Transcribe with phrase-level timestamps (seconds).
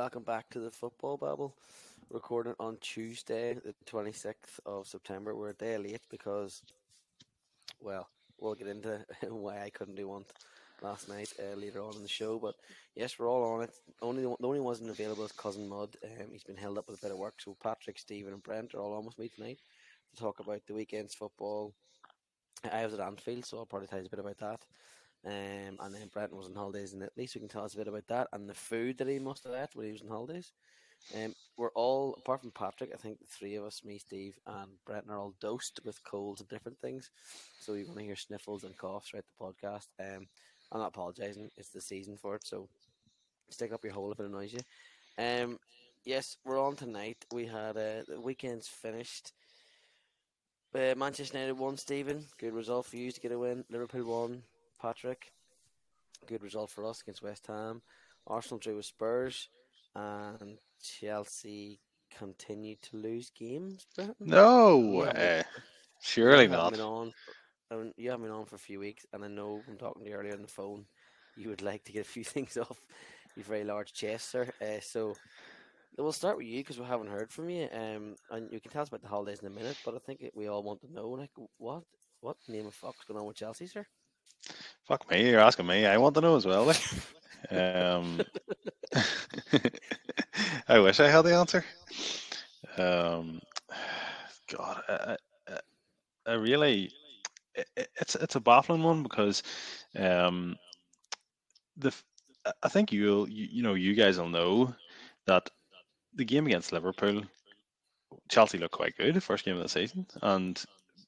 [0.00, 1.54] welcome back to the Football Babble.
[2.08, 5.36] Recording on Tuesday, the 26th of September.
[5.36, 6.62] We're a day late because,
[7.82, 8.08] well,
[8.38, 10.24] we'll get into why I couldn't do one
[10.80, 12.38] last night uh, later on in the show.
[12.38, 12.54] But
[12.96, 13.74] yes, we're all on it.
[14.00, 15.94] Only the only one wasn't available is cousin Mud.
[16.02, 17.34] Um, he's been held up with a bit of work.
[17.36, 19.58] So Patrick, Stephen, and Brent are all on with me tonight
[20.14, 21.74] to talk about the weekend's football.
[22.72, 24.60] I was at Anfield, so I'll probably tell you a bit about that.
[25.26, 27.78] Um, and then Brenton was on holidays in Italy, so he can tell us a
[27.78, 30.08] bit about that and the food that he must have ate when he was on
[30.08, 30.52] holidays.
[31.14, 34.70] Um, we're all, apart from Patrick, I think the three of us, me, Steve, and
[34.86, 37.10] Brenton, are all dosed with colds and different things.
[37.58, 39.88] So you're going to hear sniffles and coughs throughout the podcast.
[39.98, 40.26] Um,
[40.72, 42.68] I'm not apologising; it's the season for it, so
[43.50, 44.60] stick up your hole if it annoys you.
[45.18, 45.58] Um,
[46.04, 47.24] yes, we're on tonight.
[47.32, 49.32] We had uh, the weekend's finished.
[50.72, 52.24] Uh, Manchester United won, Stephen.
[52.38, 53.64] Good result for you to get a win.
[53.68, 54.42] Liverpool won.
[54.80, 55.32] Patrick.
[56.26, 57.82] Good result for us against West Ham.
[58.26, 59.48] Arsenal drew with Spurs,
[59.94, 61.80] and Chelsea
[62.16, 63.86] continued to lose games.
[64.18, 65.42] No way.
[66.02, 66.78] Surely not.
[66.78, 67.12] On,
[67.96, 70.16] you haven't been on for a few weeks, and I know from talking to you
[70.16, 70.86] earlier on the phone,
[71.36, 72.78] you would like to get a few things off
[73.36, 74.50] your very large chest, sir.
[74.60, 75.14] Uh, so
[75.96, 77.68] we'll start with you because we haven't heard from you.
[77.72, 80.24] Um, and you can tell us about the holidays in a minute, but I think
[80.34, 81.82] we all want to know, like, what
[82.20, 83.86] what name of fuck's going on with Chelsea, sir?
[84.90, 85.86] Fuck me, you're asking me.
[85.86, 86.72] I want to know as well.
[87.50, 88.20] Um,
[90.68, 91.64] I wish I had the answer.
[92.76, 93.40] Um,
[94.52, 95.16] God, I,
[95.48, 95.58] I,
[96.26, 96.92] I really,
[97.54, 99.42] it, it's it's a baffling one because
[99.98, 100.54] um,
[101.76, 101.92] the
[102.62, 104.72] I think you'll you, you know you guys will know
[105.26, 105.48] that
[106.14, 107.22] the game against Liverpool,
[108.28, 110.62] Chelsea looked quite good first game of the season, and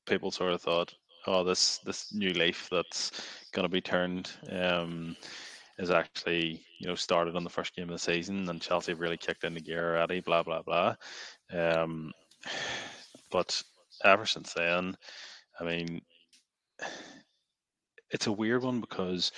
[0.06, 0.92] people sort of thought,
[1.26, 3.10] oh, this this new leaf that's
[3.52, 5.16] going to be turned um,
[5.78, 9.16] is actually you know started on the first game of the season, and Chelsea really
[9.16, 10.20] kicked into gear already.
[10.20, 10.94] Blah blah blah.
[11.52, 12.12] Um,
[13.30, 13.62] but
[14.04, 14.96] ever since then,
[15.60, 16.00] I mean,
[18.10, 19.32] it's a weird one because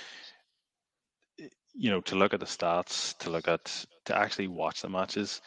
[1.75, 5.41] you know to look at the stats, to look at to actually watch the matches.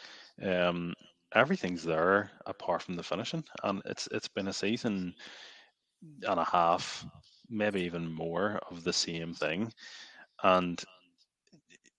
[0.43, 0.93] Um,
[1.33, 5.13] everything's there apart from the finishing, and it's it's been a season
[6.27, 7.05] and a half,
[7.49, 9.71] maybe even more of the same thing.
[10.43, 10.83] And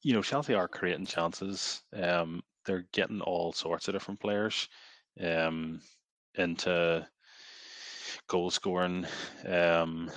[0.03, 1.83] you know, Chelsea are creating chances.
[1.93, 4.69] Um, they're getting all sorts of different players
[5.21, 5.81] um,
[6.37, 7.07] into
[8.29, 9.07] goal scoring
[9.47, 10.11] um,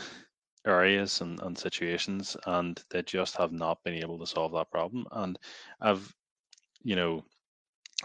[0.66, 5.06] areas and, and situations, and they just have not been able to solve that problem.
[5.12, 5.40] And
[5.80, 6.14] I've,
[6.84, 7.24] you know,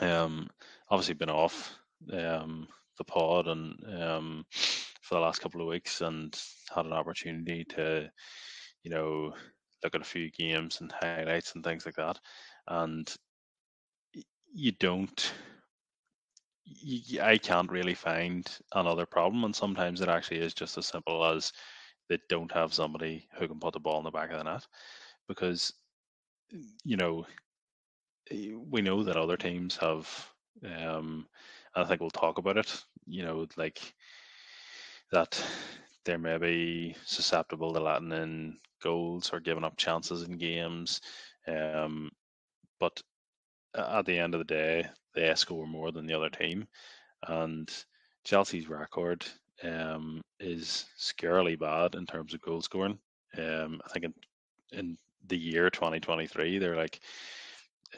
[0.00, 0.48] um,
[0.90, 1.74] obviously been off
[2.12, 4.46] um, the pod and um,
[5.06, 6.36] for the last couple of weeks and
[6.74, 8.10] had an opportunity to,
[8.82, 9.32] you know,
[9.84, 12.18] look at a few games and highlights and things like that.
[12.66, 13.14] And
[14.52, 15.32] you don't,
[16.64, 18.44] you, I can't really find
[18.74, 19.44] another problem.
[19.44, 21.52] And sometimes it actually is just as simple as
[22.08, 24.66] they don't have somebody who can put the ball in the back of the net
[25.28, 25.72] because,
[26.84, 27.26] you know,
[28.70, 30.28] we know that other teams have,
[30.64, 31.26] um,
[31.76, 33.94] I think we'll talk about it, you know, like
[35.12, 35.42] that
[36.04, 41.00] they're maybe susceptible to letting in goals or giving up chances in games.
[41.46, 42.10] Um,
[42.78, 43.02] but
[43.74, 46.66] at the end of the day, they score more than the other team.
[47.26, 47.70] And
[48.24, 49.24] Chelsea's record
[49.62, 52.98] um, is scarily bad in terms of goal scoring.
[53.36, 54.14] Um, I think in,
[54.78, 57.00] in the year 2023, they're like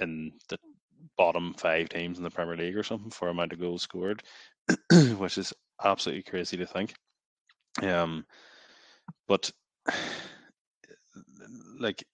[0.00, 0.58] in the
[1.16, 4.22] bottom five teams in the Premier League or something for amount of goals scored,
[5.18, 5.52] which is
[5.84, 6.94] absolutely crazy to think.
[7.82, 8.24] Um,
[9.26, 9.50] but
[11.78, 12.04] like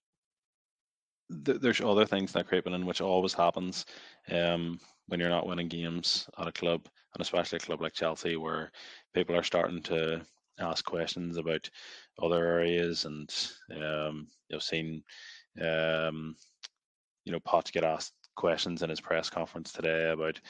[1.44, 3.86] th- there's other things that creeping in, which always happens
[4.30, 6.82] um, when you're not winning games at a club,
[7.14, 8.70] and especially a club like Chelsea, where
[9.14, 10.22] people are starting to
[10.60, 11.68] ask questions about
[12.22, 13.34] other areas, and
[13.82, 15.02] um, you've seen
[15.60, 16.36] um,
[17.24, 20.40] you know Poch get asked questions in his press conference today about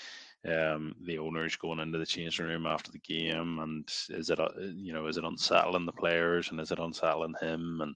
[0.47, 4.49] um, the owners going into the changing room after the game, and is it uh,
[4.59, 7.95] you know is it unsettling the players and is it unsettling him,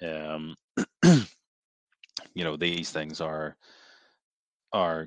[0.00, 0.56] and um,
[2.34, 3.56] you know these things are
[4.72, 5.06] are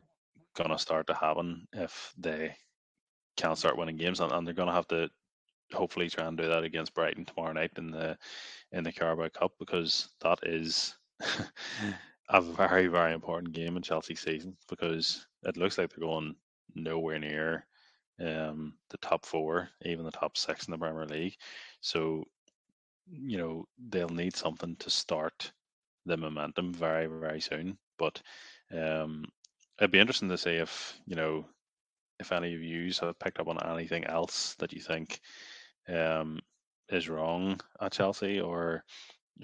[0.55, 2.55] gonna start to happen if they
[3.35, 5.09] can't start winning games, and, and they're gonna have to
[5.73, 8.15] hopefully try and do that against Brighton tomorrow night in the
[8.71, 10.95] in the Carabao Cup because that is
[12.29, 16.35] a very very important game in Chelsea season because it looks like they're going
[16.73, 17.65] nowhere near
[18.19, 21.35] um, the top four, even the top six in the Premier League.
[21.81, 22.23] So,
[23.11, 25.51] you know, they'll need something to start
[26.05, 27.77] the momentum very, very soon.
[27.97, 28.21] But
[28.71, 29.25] um,
[29.79, 31.45] it'd be interesting to see if you know
[32.19, 35.19] if any of you have picked up on anything else that you think
[35.89, 36.39] um,
[36.89, 38.83] is wrong at Chelsea, or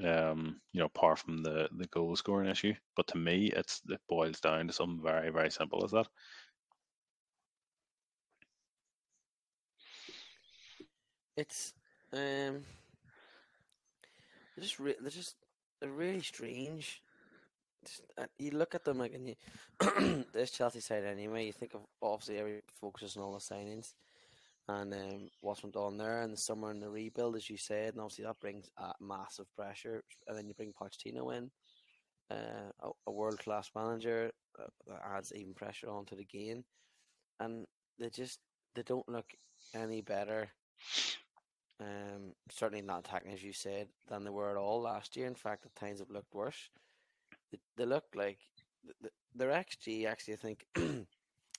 [0.03, 2.73] um, you know, apart from the the goal scoring issue.
[2.95, 6.07] But to me, it's it boils down to something very very simple as that.
[11.37, 11.73] It's
[12.13, 12.63] um,
[14.55, 15.35] they're just re- they're just
[15.79, 17.01] they're really strange.
[17.83, 19.35] Just, uh, you look at them like, and you
[20.33, 21.45] this Chelsea side anyway.
[21.45, 23.93] You think of obviously every focuses on all the signings
[24.67, 27.93] and um, what's went on there in the summer and the rebuild, as you said,
[27.93, 30.03] and obviously that brings uh, massive pressure.
[30.27, 31.51] And then you bring Pochettino in,
[32.29, 36.63] uh, a, a world class manager uh, that adds even pressure onto the game,
[37.39, 37.65] and
[37.99, 38.39] they just
[38.75, 39.25] they don't look
[39.73, 40.49] any better.
[41.81, 45.25] Um, certainly not attacking, as you said, than they were at all last year.
[45.25, 46.69] In fact, at times have looked worse.
[47.51, 48.37] They, they look like
[49.33, 50.65] their XG actually, I think,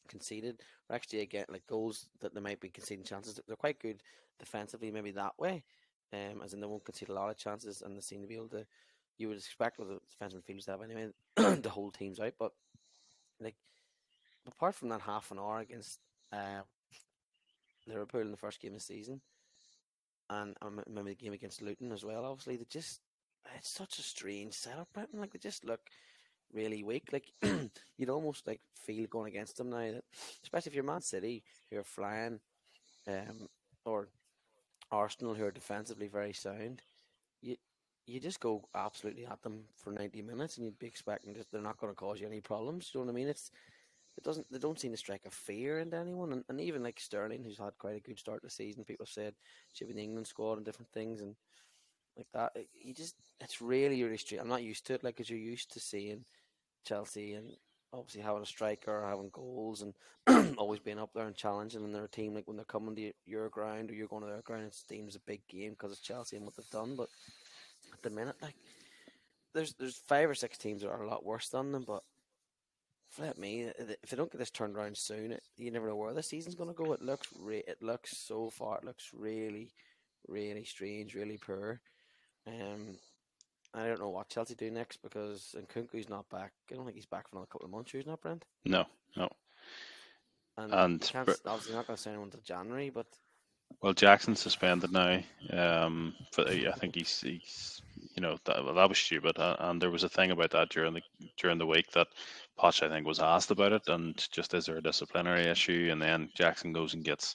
[0.08, 3.40] conceded or actually again like goals that they might be conceding chances.
[3.46, 4.02] They're quite good
[4.38, 5.64] defensively, maybe that way.
[6.12, 8.36] Um, as in they won't concede a lot of chances and they seem to be
[8.36, 8.66] able to.
[9.18, 11.08] You would expect with the defensive midfielders to have anyway
[11.60, 12.52] the whole team's out, but
[13.40, 13.56] like
[14.46, 16.00] apart from that half an hour against
[16.32, 16.62] uh,
[17.86, 19.20] Liverpool in the first game of the season,
[20.30, 22.24] and I remember the game against Luton as well.
[22.24, 23.00] Obviously, they just
[23.56, 25.20] it's such a strange setup, Brenton.
[25.20, 25.80] Like they just look
[26.52, 27.08] really weak.
[27.12, 27.32] Like
[27.98, 29.92] you'd almost like feel going against them now.
[29.92, 30.04] That,
[30.42, 32.40] especially if you're Man City, who are flying,
[33.06, 33.48] um,
[33.84, 34.08] or
[34.90, 36.82] Arsenal, who are defensively very sound.
[37.40, 37.56] You
[38.06, 41.60] you just go absolutely at them for ninety minutes, and you'd be expecting that they're
[41.60, 42.90] not going to cause you any problems.
[42.90, 43.28] Do you know what I mean?
[43.28, 43.50] It's
[44.16, 47.00] it doesn't they don't seem to strike a fear into anyone, and, and even like
[47.00, 48.84] Sterling, who's had quite a good start to the season.
[48.84, 49.34] People have said
[49.72, 51.34] should be in the England squad and different things, and
[52.16, 52.52] like that.
[52.74, 54.42] You just it's really really strange.
[54.42, 56.24] I'm not used to it, like as you're used to seeing
[56.84, 57.52] Chelsea and
[57.92, 61.84] obviously having a striker, having goals, and always being up there and challenging.
[61.84, 64.42] And they're team like when they're coming to your ground or you're going to their
[64.42, 66.96] ground, it seems a big game because it's Chelsea and what they've done.
[66.96, 67.08] But
[67.92, 68.56] at the minute, like
[69.54, 71.84] there's there's five or six teams that are a lot worse than them.
[71.86, 72.02] But
[73.12, 76.14] flip me, if they don't get this turned around soon, it, you never know where
[76.14, 76.92] the season's going to go.
[76.92, 78.78] It looks re- it looks so far.
[78.78, 79.70] It looks really,
[80.28, 81.80] really strange, really poor.
[82.46, 82.96] Um,
[83.74, 86.52] I don't know what Chelsea do next because Nkunku's not back.
[86.70, 87.92] I don't think he's back for another couple of months.
[87.92, 88.44] He's not, Brent.
[88.64, 88.84] No,
[89.16, 89.28] no.
[90.58, 93.06] And, and can't, obviously not going to sign him until January, but
[93.80, 95.20] well, Jackson's suspended now.
[95.50, 97.80] Um, for, I think he's, he's
[98.14, 99.36] you know, that, that was stupid.
[99.38, 101.02] And there was a thing about that during the
[101.36, 102.08] during the week that
[102.58, 105.88] Poch, I think, was asked about it, and just is there a disciplinary issue?
[105.90, 107.34] And then Jackson goes and gets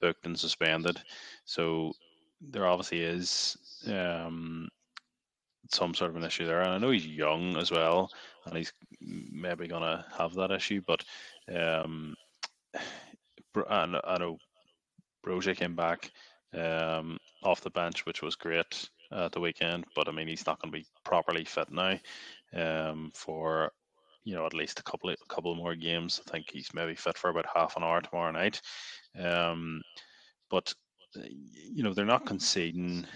[0.00, 1.00] booked and suspended.
[1.44, 1.92] So
[2.40, 3.56] there obviously is
[3.88, 4.68] um,
[5.70, 6.60] some sort of an issue there.
[6.60, 8.10] And I know he's young as well,
[8.46, 10.82] and he's maybe to have that issue.
[10.86, 11.04] But
[11.54, 12.14] um,
[13.70, 14.38] and I know
[15.26, 16.10] Broja came back
[16.54, 19.84] um, off the bench, which was great at the weekend.
[19.94, 21.98] But I mean, he's not going to be properly fit now
[22.54, 23.72] um, for
[24.24, 26.20] you know at least a couple of, a couple more games.
[26.26, 28.60] I think he's maybe fit for about half an hour tomorrow night.
[29.18, 29.82] Um,
[30.50, 30.72] but
[31.14, 33.06] you know they're not conceding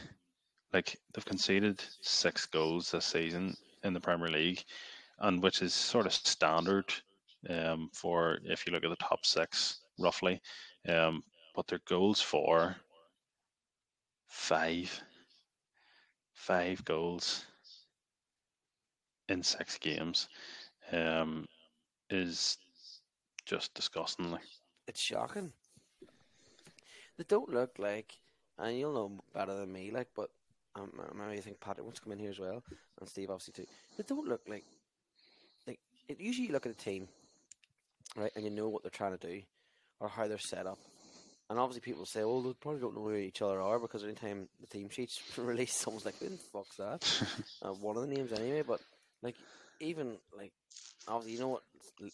[0.73, 4.65] like they've conceded six goals this season in the Premier League,
[5.21, 6.93] and which is sort of standard
[7.51, 10.41] um, for if you look at the top six roughly.
[10.89, 11.23] Um,
[11.55, 12.75] but their goals for
[14.29, 15.03] five,
[16.43, 17.45] five goals
[19.29, 20.29] in six games
[20.91, 21.47] um,
[22.11, 22.59] is
[23.47, 24.41] just disgustingly.
[24.89, 25.53] It's shocking.
[27.17, 28.17] They don't look like,
[28.59, 30.31] and you'll know better than me, like, but
[30.75, 30.91] um,
[31.23, 32.65] I think Patrick wants to come in here as well,
[32.99, 33.71] and Steve obviously too.
[33.97, 34.65] They don't look like
[35.69, 37.07] like it, usually you look at a team,
[38.17, 39.43] right, and you know what they're trying to do
[40.01, 40.79] or how they're set up.
[41.53, 44.49] And obviously, people say, "Well, they probably don't know who each other are because anytime
[44.59, 47.05] the team sheets release, someone's like, "Who the fuck's that?"
[47.63, 48.63] uh, one of the names anyway.
[48.63, 48.81] But
[49.21, 49.37] like,
[49.79, 50.55] even like,
[51.07, 51.63] obviously, you know what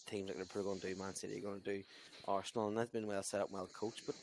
[0.09, 1.83] teams like Liverpool are probably going to do, Man City are going to do,
[2.27, 4.01] Arsenal, and they've been well set up, well coached.
[4.05, 4.15] But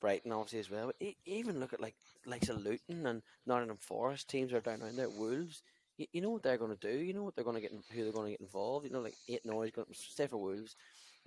[0.00, 0.86] Brighton obviously as well.
[0.86, 5.10] But even look at like like Luton and Nottingham Forest teams are down around there.
[5.10, 5.62] Wolves,
[5.98, 6.98] you, you know what they're going to do.
[6.98, 7.72] You know what they're going to get.
[7.92, 8.86] Who they're going to get involved.
[8.86, 10.76] You know, like Aït-Nouri's going to stay for Wolves.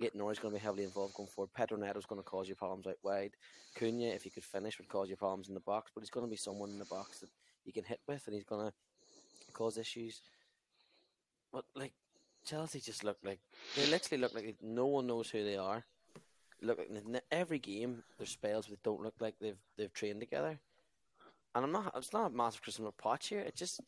[0.02, 1.54] Aït-Nouri's going to be heavily involved going forward.
[1.54, 3.32] Pedro Neto's going to cause you problems out wide.
[3.76, 5.92] Cunha, if he could finish, would cause you problems in the box.
[5.94, 7.30] But he's going to be someone in the box that
[7.64, 8.72] you can hit with, and he's going to
[9.52, 10.20] cause issues.
[11.52, 11.92] But like
[12.44, 13.38] Chelsea just look like
[13.76, 15.84] they literally look like no one knows who they are
[16.64, 16.80] look
[17.30, 18.02] every game.
[18.18, 20.58] There's spells that don't look like they've they've trained together.
[21.54, 21.92] And I'm not.
[21.96, 23.40] It's not a massive criticism of Poch here.
[23.40, 23.80] It just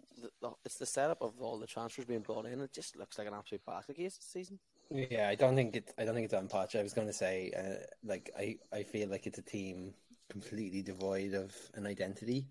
[0.65, 2.61] it's the setup of all the transfers being brought in.
[2.61, 4.59] It just looks like an absolute basket case this season.
[4.91, 5.93] Yeah, I don't think it.
[5.99, 6.79] I don't think it's on Poch.
[6.79, 9.95] I was going to say, uh, like, I, I feel like it's a team
[10.31, 12.47] completely devoid of an identity,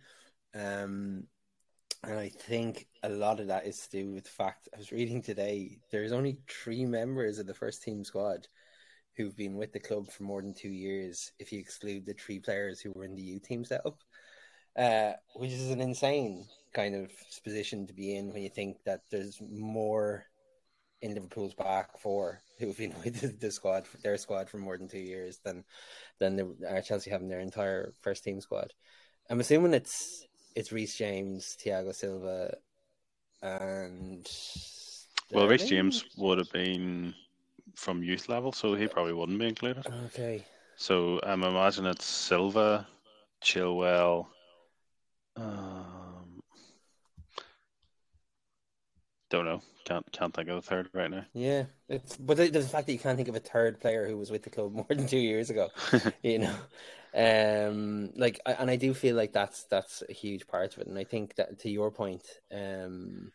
[0.53, 1.23] um,
[2.03, 4.91] and I think a lot of that is to do with the fact I was
[4.91, 5.79] reading today.
[5.91, 8.47] There's only three members of the first team squad
[9.15, 12.39] who've been with the club for more than two years, if you exclude the three
[12.39, 13.97] players who were in the U team setup,
[14.77, 17.11] uh, which is an insane kind of
[17.45, 20.25] position to be in when you think that there's more
[21.01, 24.99] in Liverpool's back four who've been with the squad, their squad for more than two
[24.99, 25.63] years than
[26.19, 28.73] than the, Chelsea having their entire first team squad.
[29.29, 30.25] I'm assuming it's
[30.55, 32.55] it's Reece James, Thiago Silva,
[33.41, 34.27] and
[35.31, 37.13] well, Reece James would have been
[37.75, 39.85] from youth level, so he probably wouldn't be included.
[40.05, 40.45] Okay.
[40.77, 42.87] So I'm um, imagining it's Silva,
[43.41, 44.27] Chilwell.
[45.35, 45.94] Um,
[49.35, 49.61] don't know.
[49.83, 51.25] Can't can't think of the third right now.
[51.33, 54.17] Yeah, it's but the, the fact that you can't think of a third player who
[54.17, 55.69] was with the club more than two years ago,
[56.23, 56.55] you know,
[57.13, 60.97] um, like and I do feel like that's that's a huge part of it, and
[60.97, 63.31] I think that to your point, um,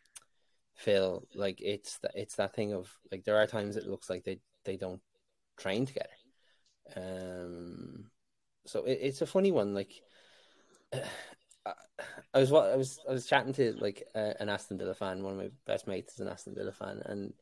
[0.74, 4.24] Phil, like it's that it's that thing of like there are times it looks like
[4.24, 5.02] they they don't
[5.56, 6.08] train together.
[6.96, 8.10] Um,
[8.66, 9.74] so it, it's a funny one.
[9.74, 9.92] Like,
[10.92, 10.98] uh,
[11.66, 15.22] I was I was I was chatting to like uh, an Aston Villa fan.
[15.22, 17.32] One of my best mates is an Aston Villa fan, and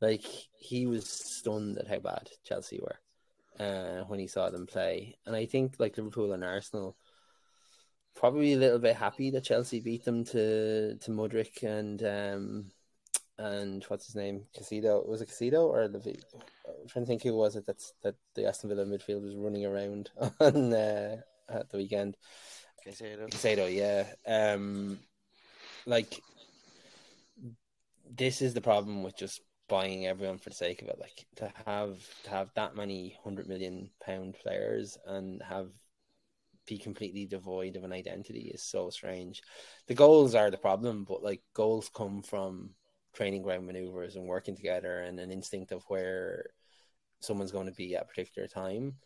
[0.00, 0.24] like
[0.58, 2.98] he was stunned at how bad Chelsea were
[3.64, 5.16] uh, when he saw them play.
[5.26, 6.96] And I think like Liverpool and Arsenal
[8.14, 12.70] probably a little bit happy that Chelsea beat them to to Mudryk and um,
[13.38, 14.44] and what's his name?
[14.56, 15.06] Caicedo.
[15.06, 16.16] Was it Caicedo or the?
[16.66, 19.64] I'm trying to think who was it that's that the Aston Villa midfield was running
[19.64, 20.10] around
[20.40, 21.16] on uh,
[21.48, 22.16] at the weekend.
[22.86, 24.04] Caicedo, yeah.
[24.26, 24.98] Um,
[25.86, 26.20] like
[28.10, 30.98] this is the problem with just buying everyone for the sake of it.
[30.98, 35.68] Like to have to have that many hundred million pound players and have
[36.66, 39.42] be completely devoid of an identity is so strange.
[39.86, 42.70] The goals are the problem, but like goals come from
[43.14, 46.50] training ground maneuvers and working together and an instinct of where
[47.20, 48.96] someone's going to be at a particular time.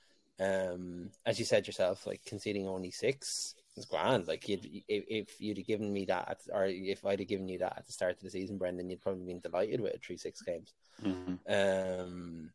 [0.41, 4.29] Um, as you said yourself, like conceding only six is grand.
[4.29, 7.59] Like you'd, if, if you'd have given me that, or if I'd have given you
[7.59, 10.17] that at the start of the season, Brendan, you'd probably been delighted with a three
[10.17, 10.75] six games.
[11.03, 11.35] Mm-hmm.
[11.49, 12.51] Um,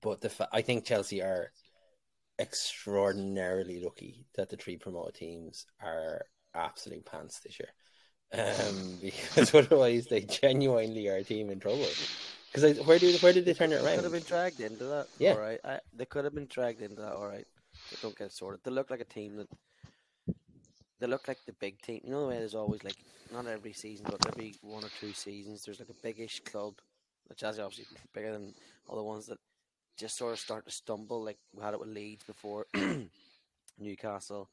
[0.00, 1.52] but the I think Chelsea are
[2.38, 7.68] extraordinarily lucky that the three promoted teams are absolute pants this year
[8.32, 11.86] um, because otherwise they genuinely are a team in trouble.
[12.52, 13.96] Because where did where did they turn it around?
[13.96, 15.06] Could have been dragged into that.
[15.18, 15.32] Yeah.
[15.32, 15.60] All right.
[15.64, 17.12] I, they could have been dragged into that.
[17.12, 17.46] All right.
[17.90, 18.60] But don't get sorted.
[18.64, 19.48] They look like a team that.
[21.00, 22.00] They look like the big team.
[22.04, 22.96] You know the way there's always like
[23.32, 26.74] not every season, but every one or two seasons, there's like a biggish club,
[27.26, 28.54] which is obviously bigger than
[28.86, 29.38] all the ones that
[29.96, 31.24] just sort of start to stumble.
[31.24, 32.66] Like we had it with Leeds before,
[33.78, 34.50] Newcastle,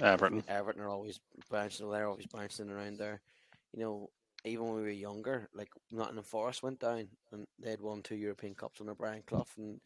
[0.00, 0.44] Everton.
[0.48, 1.18] Everton are always
[1.50, 1.90] bouncing.
[1.90, 3.20] They're always bouncing around there.
[3.72, 4.10] You know,
[4.44, 8.16] even when we were younger, like Nottingham Forest went down and they had won two
[8.16, 9.80] European Cups under Brian Clough and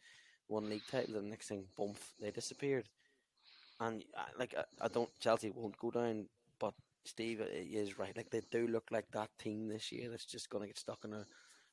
[0.47, 1.15] one league title.
[1.15, 2.87] And the next thing, bump, they disappeared.
[3.81, 6.27] And uh, like I, I don't, Chelsea won't go down,
[6.59, 8.15] but Steve uh, is right.
[8.15, 10.99] Like they do look like that team this year that's just going to get stuck
[11.03, 11.25] in a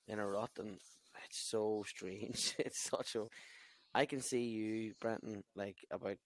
[0.09, 0.79] in a rut, and
[1.27, 2.55] it's so strange.
[2.59, 3.27] It's such a.
[3.95, 6.17] I can see you, Brenton, like about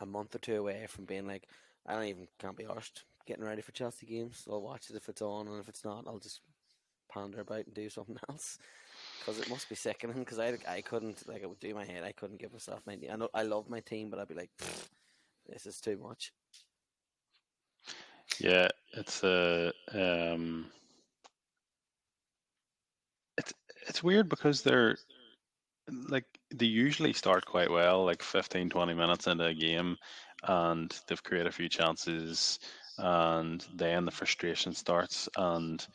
[0.00, 1.46] a month or two away from being like,
[1.86, 4.46] I don't even can't be arsed getting ready for Chelsea games.
[4.50, 6.40] I'll watch it if it's on, and if it's not, I'll just
[7.12, 8.58] pander about and do something else.
[9.18, 10.18] Because it must be sickening.
[10.18, 12.04] Because I, I couldn't like it would do my head.
[12.04, 13.10] I couldn't give myself ninety.
[13.10, 14.50] I know I love my team, but I'd be like,
[15.48, 16.32] this is too much.
[18.38, 20.66] Yeah, it's a uh, um,
[23.38, 23.52] it's
[23.88, 24.96] it's weird because they're
[26.08, 29.96] like they usually start quite well, like 15, 20 minutes into a game,
[30.44, 32.58] and they've created a few chances,
[32.98, 35.86] and then the frustration starts, and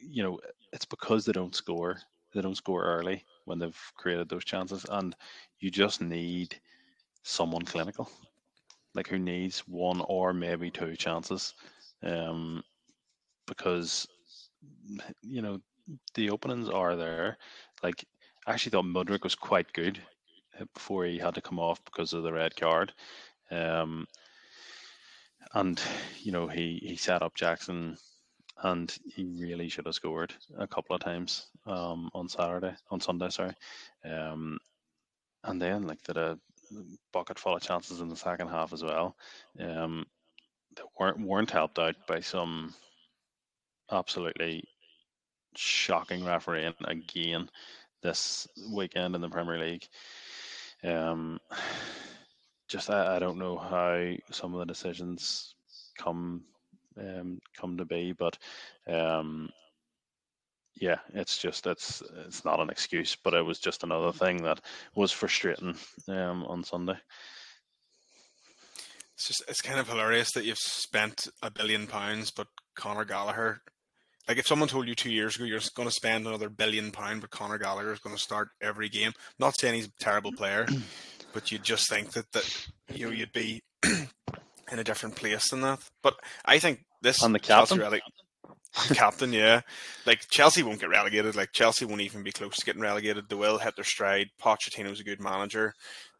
[0.00, 0.38] you know
[0.72, 1.98] it's because they don't score.
[2.34, 5.14] They don't score early when they've created those chances, and
[5.60, 6.60] you just need
[7.22, 8.10] someone clinical,
[8.94, 11.54] like who needs one or maybe two chances,
[12.02, 12.62] um,
[13.46, 14.06] because
[15.22, 15.60] you know
[16.14, 17.38] the openings are there.
[17.82, 18.04] Like
[18.46, 20.00] I actually thought Mudryk was quite good
[20.60, 22.92] uh, before he had to come off because of the red card.
[23.50, 24.06] Um,
[25.54, 25.80] and
[26.22, 27.96] you know he he set up Jackson,
[28.62, 33.30] and he really should have scored a couple of times um, on Saturday, on Sunday,
[33.30, 33.54] sorry.
[34.04, 34.58] Um,
[35.44, 36.38] and then like did a
[37.12, 39.16] bucket full of chances in the second half as well.
[39.60, 40.06] Um,
[40.76, 42.74] that weren't weren't helped out by some
[43.90, 44.64] absolutely
[45.56, 47.48] shocking refereeing again
[48.02, 49.86] this weekend in the Premier League.
[50.82, 51.38] Um,
[52.68, 55.54] just I, I don't know how some of the decisions
[55.98, 56.42] come
[56.98, 58.38] um, come to be, but
[58.86, 59.50] um,
[60.76, 64.60] yeah, it's just it's it's not an excuse, but it was just another thing that
[64.94, 65.76] was frustrating
[66.08, 66.96] um, on Sunday.
[69.14, 73.60] It's just it's kind of hilarious that you've spent a billion pounds, but Conor Gallagher.
[74.26, 77.20] Like if someone told you two years ago you're going to spend another billion pound,
[77.20, 79.12] but Conor Gallagher is going to start every game.
[79.38, 80.66] not saying he's a terrible player,
[81.32, 85.60] but you'd just think that that you know you'd be in a different place than
[85.60, 85.78] that.
[86.02, 87.78] But I think this on the captain.
[87.78, 88.00] Chelsea,
[88.74, 89.60] captain, yeah.
[90.04, 91.36] Like Chelsea won't get relegated.
[91.36, 93.28] Like Chelsea won't even be close to getting relegated.
[93.28, 94.30] They will hit their stride.
[94.40, 95.74] Pochettino's a good manager.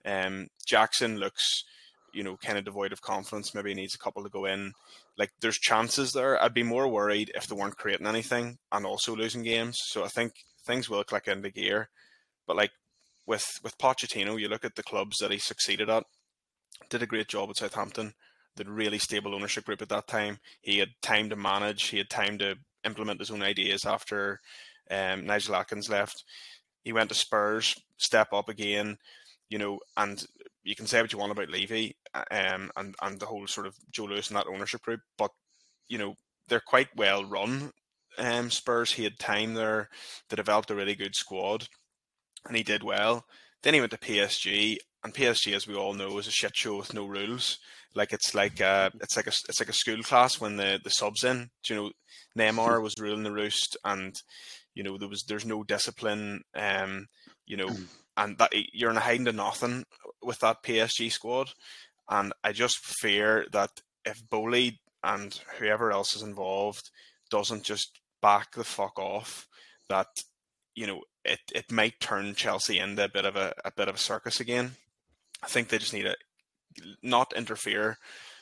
[0.05, 1.65] Um, Jackson looks,
[2.13, 3.55] you know, kind of devoid of confidence.
[3.55, 4.73] Maybe he needs a couple to go in.
[5.19, 6.41] Like there's chances there.
[6.43, 9.77] I'd be more worried if they weren't creating anything and also losing games.
[9.87, 10.33] So I think
[10.65, 11.89] things will click into gear.
[12.47, 12.71] But like
[13.27, 16.05] with with Pochettino, you look at the clubs that he succeeded at.
[16.89, 18.15] Did a great job at Southampton
[18.57, 20.39] the really stable ownership group at that time.
[20.61, 21.89] He had time to manage.
[21.89, 24.41] He had time to implement his own ideas after
[24.91, 26.25] um, Nigel Adkins left.
[26.83, 28.97] He went to Spurs, step up again,
[29.49, 30.25] you know, and
[30.63, 31.97] you can say what you want about Levy
[32.31, 35.31] um, and and the whole sort of Joe Lewis and that ownership group, but
[35.89, 36.15] you know
[36.49, 37.71] they're quite well run.
[38.19, 39.89] Um, Spurs, he had time there.
[40.29, 41.67] They developed a really good squad,
[42.47, 43.25] and he did well.
[43.63, 46.79] Then he went to PSG, and PSG, as we all know, is a shit show
[46.79, 47.59] with no rules.
[47.95, 50.91] Like it's like uh, it's like a it's like a school class when the the
[50.91, 51.51] subs in.
[51.63, 51.91] Do you know,
[52.37, 54.15] Neymar was ruling the roost, and
[54.75, 56.43] you know there was there's no discipline.
[56.55, 57.07] Um,
[57.47, 57.85] you know, mm.
[58.17, 59.85] and that you're in a hiding to nothing
[60.23, 61.51] with that PSG squad.
[62.09, 63.71] And I just fear that
[64.05, 66.91] if Boehly and whoever else is involved
[67.31, 69.47] doesn't just back the fuck off,
[69.89, 70.09] that
[70.75, 73.95] you know it, it might turn Chelsea into a bit of a, a bit of
[73.95, 74.73] a circus again.
[75.45, 76.17] I think they just need to
[77.03, 77.99] not interfere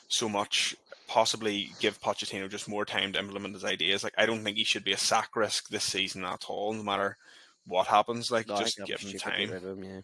[0.07, 0.75] so much,
[1.07, 4.03] possibly give Pochettino just more time to implement his ideas.
[4.03, 6.83] Like I don't think he should be a sack risk this season at all, no
[6.83, 7.17] matter
[7.65, 8.31] what happens.
[8.31, 9.49] Like no, just give him time.
[9.49, 10.01] Him, yeah.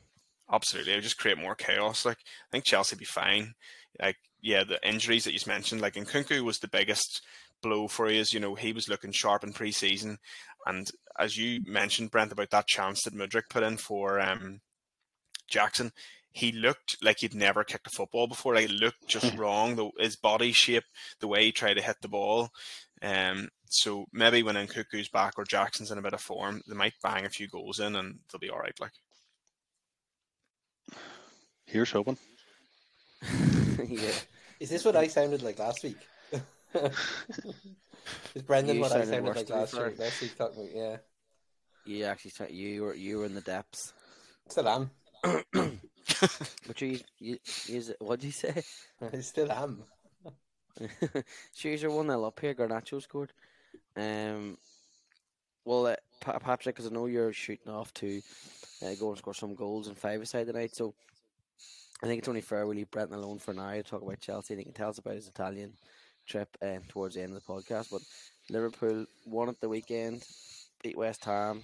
[0.52, 2.06] Absolutely, It'll just create more chaos.
[2.06, 3.54] Like I think Chelsea be fine.
[4.02, 7.22] Like yeah, the injuries that you mentioned, like Nkunku was the biggest
[7.62, 8.34] blow for us.
[8.34, 10.18] You know, he was looking sharp in pre-season,
[10.66, 14.62] and as you mentioned, Brent, about that chance that Mudryk put in for um,
[15.48, 15.92] Jackson,
[16.40, 18.56] he looked like he'd never kicked a football before.
[18.56, 19.40] Like, it looked just hmm.
[19.40, 19.76] wrong.
[19.76, 20.86] The, his body shape,
[21.20, 22.50] the way he tried to hit the ball.
[23.02, 26.94] Um, so maybe when Nkunku's back or Jackson's in a bit of form, they might
[27.04, 28.80] bang a few goals in and they'll be all right.
[28.80, 28.94] Like,
[31.66, 32.18] here's hoping.
[33.86, 34.12] yeah.
[34.62, 35.98] Is this what I sounded like last week?
[38.34, 40.00] Is Brendan you what I sounded like last week?
[40.00, 40.98] Last week, talking yeah.
[41.86, 43.94] You actually, you were you were in the depths.
[44.48, 44.92] Still am.
[46.68, 48.64] but you, you, you what did you say?
[49.14, 49.84] I still am.
[51.54, 52.54] She's are one nil up here.
[52.54, 53.32] Garnacho scored.
[53.96, 54.58] Um,
[55.66, 58.22] well, uh, Patrick, because I know you're shooting off to
[58.84, 60.94] uh, go and score some goals in five aside tonight, so
[62.02, 64.54] I think it's only fair we leave Brenton alone for now to talk about Chelsea.
[64.54, 65.74] and he can tell us about his Italian
[66.26, 67.92] trip um, towards the end of the podcast.
[67.92, 68.02] But
[68.50, 70.24] Liverpool won at the weekend,
[70.82, 71.64] beat West Ham,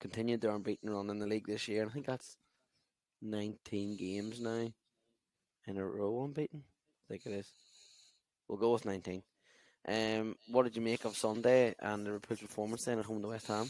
[0.00, 1.82] continued their unbeaten run in the league this year.
[1.82, 2.36] And I think that's
[3.22, 4.68] 19 games now
[5.66, 6.62] in a row unbeaten.
[6.64, 7.48] I think it is.
[8.48, 9.22] We'll go with 19.
[9.88, 13.28] Um, what did you make of Sunday and the Liverpool's performance then at home to
[13.28, 13.68] West Ham?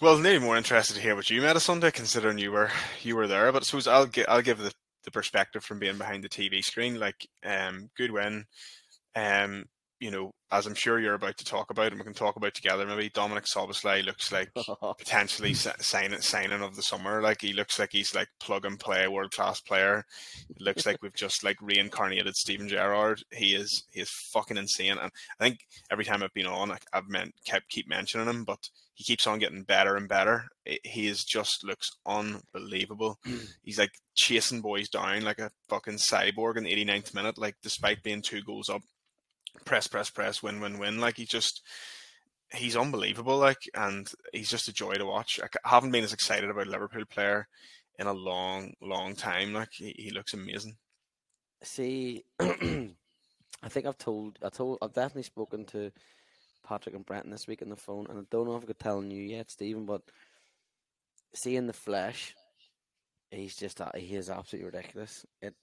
[0.00, 2.70] Well, maybe more interested to hear what you made of Sunday, considering you were
[3.02, 3.52] you were there.
[3.52, 4.72] But I suppose I'll get I'll give the,
[5.04, 6.98] the perspective from being behind the TV screen.
[6.98, 8.46] Like, um, good win.
[9.14, 9.66] Um,
[10.02, 12.54] you know, as I'm sure you're about to talk about, and we can talk about
[12.54, 12.84] together.
[12.84, 14.50] Maybe Dominik Szoboszlai looks like
[14.98, 17.22] potentially signing signing of the summer.
[17.22, 20.04] Like he looks like he's like plug and play world class player.
[20.50, 23.22] It looks like we've just like reincarnated Steven Gerrard.
[23.30, 27.08] He is he is fucking insane, and I think every time I've been on, I've
[27.08, 28.58] meant kept keep mentioning him, but
[28.94, 30.48] he keeps on getting better and better.
[30.82, 33.20] He is just looks unbelievable.
[33.62, 38.02] he's like chasing boys down like a fucking cyborg in the 89th minute, like despite
[38.02, 38.82] being two goals up
[39.64, 41.00] press, press, press, win, win, win.
[41.00, 41.62] Like he just
[42.54, 43.38] he's unbelievable.
[43.38, 45.40] Like, and he's just a joy to watch.
[45.42, 47.48] I haven't been as excited about a Liverpool player
[47.98, 49.52] in a long, long time.
[49.52, 50.76] Like he, he looks amazing.
[51.62, 55.92] See, I think I've told, I told, I've definitely spoken to
[56.66, 58.78] Patrick and Brenton this week on the phone, and I don't know if I could
[58.78, 60.02] tell you yet, Stephen, but
[61.34, 62.34] seeing the flesh,
[63.30, 65.24] he's just he is absolutely ridiculous.
[65.40, 65.54] It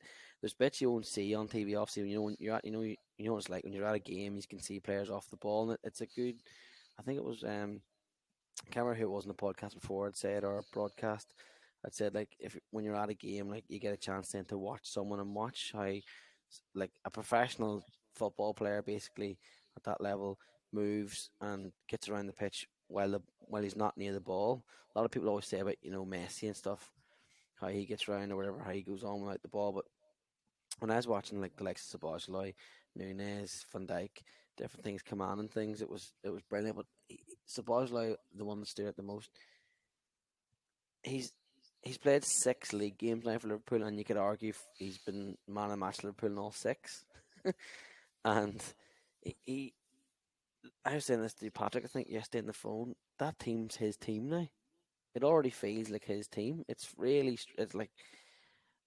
[0.41, 1.79] there's bits you won't see on TV.
[1.79, 3.73] Obviously, when you know you're at, you know you, you know what it's like when
[3.73, 6.07] you're at a game, you can see players off the ball, and it, it's a
[6.07, 6.35] good
[6.99, 7.81] I think it was um,
[8.75, 10.07] remember who it was in the podcast before.
[10.07, 11.33] I'd said or broadcast.
[11.85, 14.45] I'd said like if when you're at a game, like you get a chance then
[14.45, 15.93] to watch someone and watch how,
[16.75, 17.83] like a professional
[18.15, 19.37] football player basically
[19.77, 20.37] at that level
[20.73, 24.65] moves and gets around the pitch while the while he's not near the ball.
[24.93, 26.91] A lot of people always say about you know Messi and stuff,
[27.61, 29.71] how he gets around or whatever, how he goes on without the ball.
[29.71, 29.85] But
[30.79, 32.53] when I was watching like the likes of Szoboszlai,
[32.95, 34.09] Nunez, Van Dijk,
[34.57, 36.77] different things come on and things, it was it was brilliant.
[36.77, 36.85] But
[37.47, 39.29] Szoboszlai, the one that stood out the most,
[41.03, 41.31] he's
[41.81, 45.71] he's played six league games now for Liverpool, and you could argue he's been man
[45.71, 47.05] of match Liverpool in all six.
[48.25, 48.61] and
[49.21, 49.73] he, he,
[50.85, 52.95] I was saying this to Patrick, I think yesterday on the phone.
[53.17, 54.47] That team's his team now.
[55.15, 56.63] It already feels like his team.
[56.67, 57.91] It's really, it's like,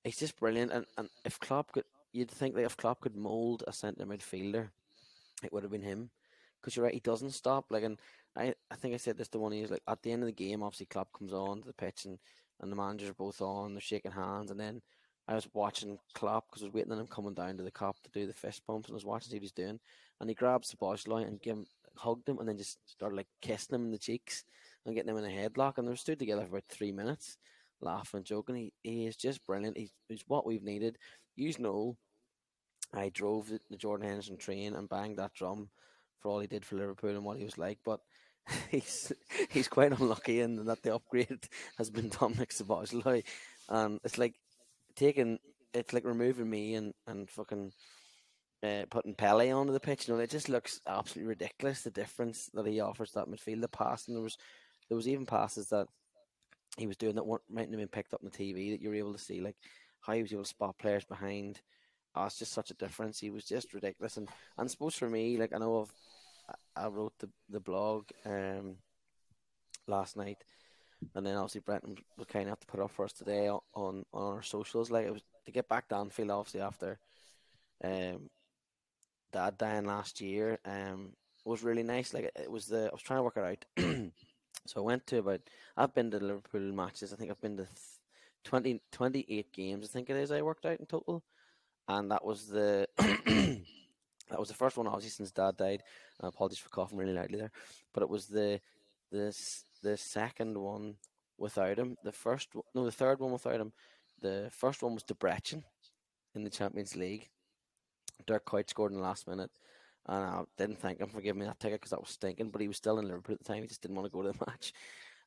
[0.05, 0.73] it's just brilliant.
[0.73, 4.69] And and if Klopp could, you'd think that if Klopp could mold a centre midfielder,
[5.43, 6.11] it would have been him.
[6.61, 7.67] Because you're right, he doesn't stop.
[7.71, 7.99] Like, and
[8.37, 9.71] I, I think I said this to one of.
[9.71, 12.19] Like at the end of the game, obviously Klopp comes on to the pitch and
[12.61, 13.75] and the managers are both on.
[13.75, 14.81] They're shaking hands, and then
[15.29, 17.95] I was watching Klopp because I was waiting on him coming down to the Kop
[18.03, 19.79] to do the fist bumps, and I was watching what he was doing.
[20.21, 23.29] And he grabs grabbed Szoboszlai and give him, hugged him, and then just started like
[23.41, 24.45] kissing him in the cheeks
[24.85, 25.79] and getting him in a headlock.
[25.79, 27.37] And they were stood together for about three minutes,
[27.83, 28.57] laughing joking.
[28.57, 29.77] He, he is just brilliant.
[29.77, 30.99] He's, he's what we've needed.
[31.37, 31.97] You know,
[32.95, 35.71] I drove the, the Jordan Henderson train and banged that drum
[36.21, 38.01] for all he did for Liverpool and what he was like, but
[38.71, 39.13] he's
[39.51, 43.25] he's quite unlucky in that the upgrade has been Dominik Szoboszlai,
[43.69, 44.35] and it's like
[44.97, 45.39] taking
[45.75, 47.73] it's like removing me and and fucking
[48.63, 50.09] uh, putting Pele onto the pitch.
[50.09, 53.61] You know, it just looks absolutely ridiculous the difference that he offers that midfield.
[53.61, 54.37] The pass and there was
[54.89, 55.87] there was even passes that
[56.79, 58.89] he was doing that weren't mightn't have been picked up on the TV that you
[58.89, 59.57] were able to see, like
[60.01, 61.61] how he was able to spot players behind.
[62.15, 63.19] Oh, it's just such a difference.
[63.19, 66.89] He was just ridiculous, and and I suppose for me, like I know I've I
[66.89, 68.77] wrote the the blog um
[69.87, 70.45] last night,
[71.15, 73.61] and then obviously Brenton was kind of have to put up for us today on
[73.75, 74.91] on our socials.
[74.91, 76.99] Like it was to get back down field obviously after
[77.85, 78.31] um
[79.33, 80.59] dad dying last year.
[80.65, 82.15] Um, was really nice.
[82.15, 84.11] Like it was the I was trying to work it out.
[84.67, 85.41] so I went to about
[85.77, 87.13] I've been to Liverpool matches.
[87.13, 87.67] I think I've been to
[88.45, 89.89] 20, 28 games.
[89.89, 90.31] I think it is.
[90.31, 91.23] I worked out in total,
[91.89, 95.83] and that was the that was the first one obviously since Dad died.
[96.23, 97.53] Uh, apologies for coughing really loudly there,
[97.93, 98.61] but it was the
[99.11, 99.37] the
[99.83, 100.97] the second one
[101.39, 101.97] without him.
[102.05, 103.73] The first no, the third one without him.
[104.21, 105.65] The first one was Debrecen
[106.35, 107.29] in the Champions League.
[108.27, 109.51] Dirk Kuyt scored in the last minute.
[110.07, 112.51] And I didn't thank him for giving me that ticket because that was stinking.
[112.51, 113.63] But he was still in Liverpool at the time.
[113.63, 114.73] He just didn't want to go to the match.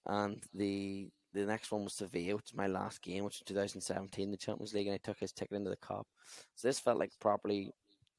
[0.06, 4.32] And the the next one was Sevilla, which was my last game, which was 2017,
[4.32, 6.08] the Champions League, and I took his ticket into the cup.
[6.56, 7.72] So this felt like properly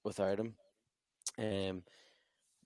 [0.04, 0.54] without him.
[1.38, 1.82] Um,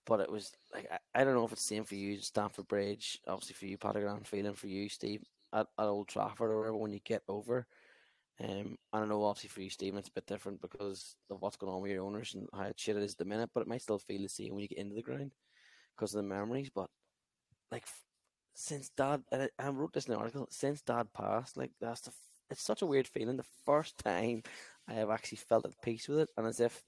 [0.07, 2.66] but it was like I, I don't know if it's the same for you, Stamford
[2.66, 5.22] Bridge, obviously for you, Patrick, and feeling for you, Steve,
[5.53, 7.66] at, at Old Trafford or whatever when you get over.
[8.42, 11.57] Um, I don't know, obviously for you, Stephen, it's a bit different because of what's
[11.57, 13.68] going on with your owners and how shit it is at the minute, but it
[13.68, 15.33] might still feel the same when you get into the ground
[15.94, 16.70] because of the memories.
[16.74, 16.88] But
[17.70, 17.85] like
[18.55, 22.12] since Dad, I wrote this in the article, since Dad passed, like that's the,
[22.50, 23.37] it's such a weird feeling.
[23.37, 24.42] The first time
[24.88, 26.83] I have actually felt at peace with it, and as if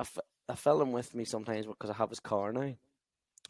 [0.00, 0.06] I,
[0.48, 2.74] I felt him with me sometimes because I have his car now.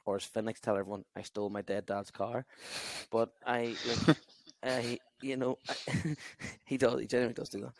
[0.04, 2.44] Or as to tell everyone, I stole my dead dad's car.
[3.10, 4.16] But I, like,
[4.62, 5.58] I, you know,
[6.66, 7.72] he does, he genuinely does do that.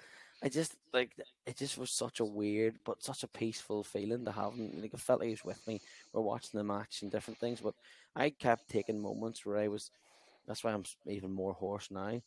[0.44, 1.12] I just, like,
[1.46, 4.54] it just was such a weird, but such a peaceful feeling to have.
[4.56, 5.80] Like, like he was with me.
[6.12, 7.60] We're watching the match and different things.
[7.60, 7.74] But
[8.16, 9.90] I kept taking moments where I was,
[10.46, 12.20] that's why I'm even more hoarse now,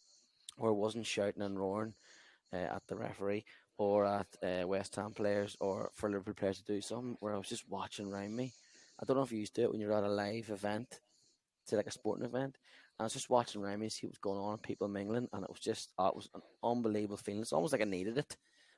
[0.57, 1.93] where I wasn't shouting and roaring
[2.53, 3.45] uh, at the referee
[3.77, 7.37] or at uh, West Ham players or for Liverpool players to do something where I
[7.37, 8.53] was just watching around me.
[9.01, 11.01] I don't know if you used to it when you're at a live event,
[11.65, 12.57] say like a sporting event.
[12.99, 15.91] I was just watching me, see what's going on, people mingling, and it was just
[15.97, 17.41] oh, it was an unbelievable feeling.
[17.41, 18.37] It's almost like I needed it.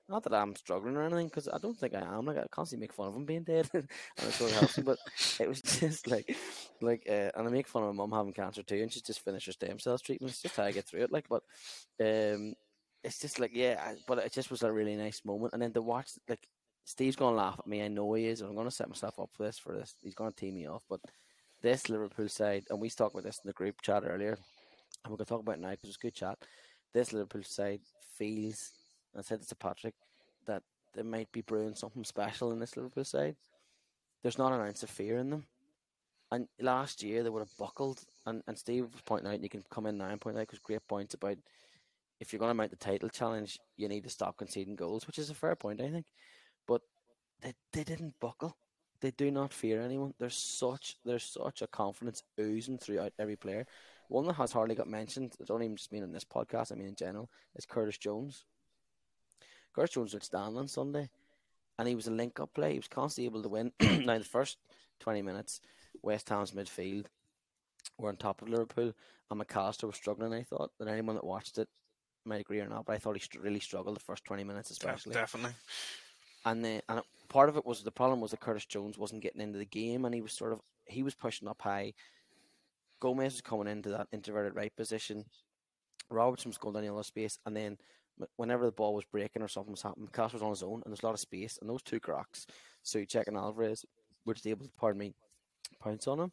[0.09, 2.25] Not that I'm struggling or anything, because I don't think I am.
[2.25, 4.83] Like I constantly make fun of him being dead, and it's really helpful.
[4.83, 4.97] But
[5.39, 6.35] it was just like,
[6.81, 9.23] like, uh, and I make fun of my mum having cancer too, and she's just
[9.23, 10.31] finished her stem cells treatment.
[10.31, 11.11] It's just how I get through it.
[11.11, 11.43] Like, but
[12.01, 12.53] um,
[13.03, 15.53] it's just like yeah, but it just was a really nice moment.
[15.53, 16.47] And then to watch like
[16.87, 17.83] Steve's gonna laugh at me.
[17.83, 18.39] I know he is.
[18.39, 19.59] And I'm gonna set myself up for this.
[19.59, 20.83] For this, he's gonna tee me off.
[20.89, 21.01] But
[21.67, 24.37] this Liverpool side, and we talked about this in the group chat earlier,
[25.03, 26.37] and we're gonna talk about it now because it's a good chat.
[26.93, 27.81] This Liverpool side
[28.17, 28.71] feels,
[29.17, 29.93] I said this to Patrick,
[30.45, 30.63] that
[30.95, 33.35] there might be brewing something special in this Liverpool side.
[34.23, 35.45] There's not an ounce of fear in them.
[36.31, 39.49] And last year they would have buckled, and, and Steve was pointing out, and you
[39.49, 41.35] can come in now and point out because great points about
[42.21, 45.19] if you're going to mount the title challenge, you need to stop conceding goals, which
[45.19, 46.05] is a fair point, I think.
[46.65, 46.81] But
[47.41, 48.55] they, they didn't buckle.
[48.99, 50.13] They do not fear anyone.
[50.19, 53.65] There's such there's such a confidence oozing throughout every player.
[54.09, 56.75] One that has hardly got mentioned, I don't even just mean in this podcast, I
[56.75, 58.45] mean in general, is Curtis Jones.
[59.75, 61.09] Curtis Jones would stand on Sunday
[61.77, 62.73] and he was a link up play.
[62.73, 63.71] He was constantly able to win.
[63.81, 64.57] now the first
[64.99, 65.61] twenty minutes,
[66.01, 67.05] West Ham's midfield
[67.97, 68.93] were on top of Liverpool
[69.29, 70.71] and Mac Allister was struggling, I thought.
[70.79, 71.67] That anyone that watched it
[72.25, 75.13] might agree or not, but I thought he really struggled the first twenty minutes especially.
[75.13, 75.53] Definitely.
[76.45, 79.41] And the and part of it was the problem was that Curtis Jones wasn't getting
[79.41, 81.93] into the game, and he was sort of he was pushing up high.
[82.99, 85.25] Gomez was coming into that introverted right position.
[86.09, 87.77] Robertson was going down the other space, and then
[88.37, 90.85] whenever the ball was breaking or something was happening, Cass was on his own, and
[90.85, 92.47] there's a lot of space, and those two cracks,
[92.83, 93.85] Soucek and Alvarez,
[94.25, 95.13] were just able to, pardon me,
[95.79, 96.31] pounce on him.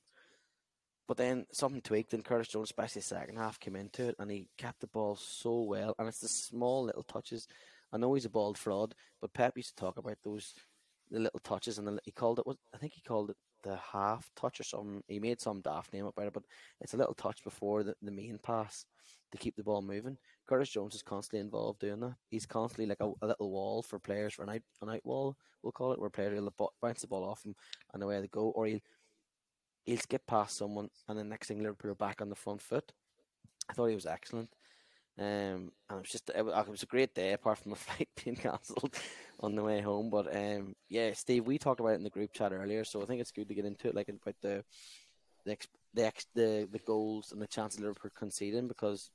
[1.07, 4.31] But then something tweaked, and Curtis Jones, especially the second half, came into it, and
[4.31, 5.95] he kept the ball so well.
[5.99, 7.47] And it's the small little touches.
[7.93, 10.55] I know he's a bald fraud, but Pep used to talk about those
[11.11, 12.47] the little touches, and the, he called it.
[12.47, 15.03] What I think he called it the half touch or something.
[15.09, 16.45] He made some daft name about it, but
[16.81, 18.85] it's a little touch before the, the main pass
[19.33, 20.17] to keep the ball moving.
[20.47, 22.15] Curtis Jones is constantly involved doing that.
[22.29, 25.37] He's constantly like a, a little wall for players for an out an out wall,
[25.63, 27.55] we'll call it, where players will bounce the ball off him
[27.93, 28.81] and away they go, or he'll
[29.85, 32.93] he'll skip past someone, and the next thing Liverpool are back on the front foot.
[33.69, 34.51] I thought he was excellent.
[35.17, 37.77] Um, and it was just it was, it was, a great day apart from the
[37.85, 38.97] flight being cancelled
[39.39, 40.11] on the way home.
[40.11, 43.05] But um, yeah, Steve, we talked about it in the group chat earlier, so I
[43.05, 44.65] think it's good to get into it, like about the
[45.45, 45.57] the
[45.95, 49.11] the the, the goals and the chances Liverpool conceding, because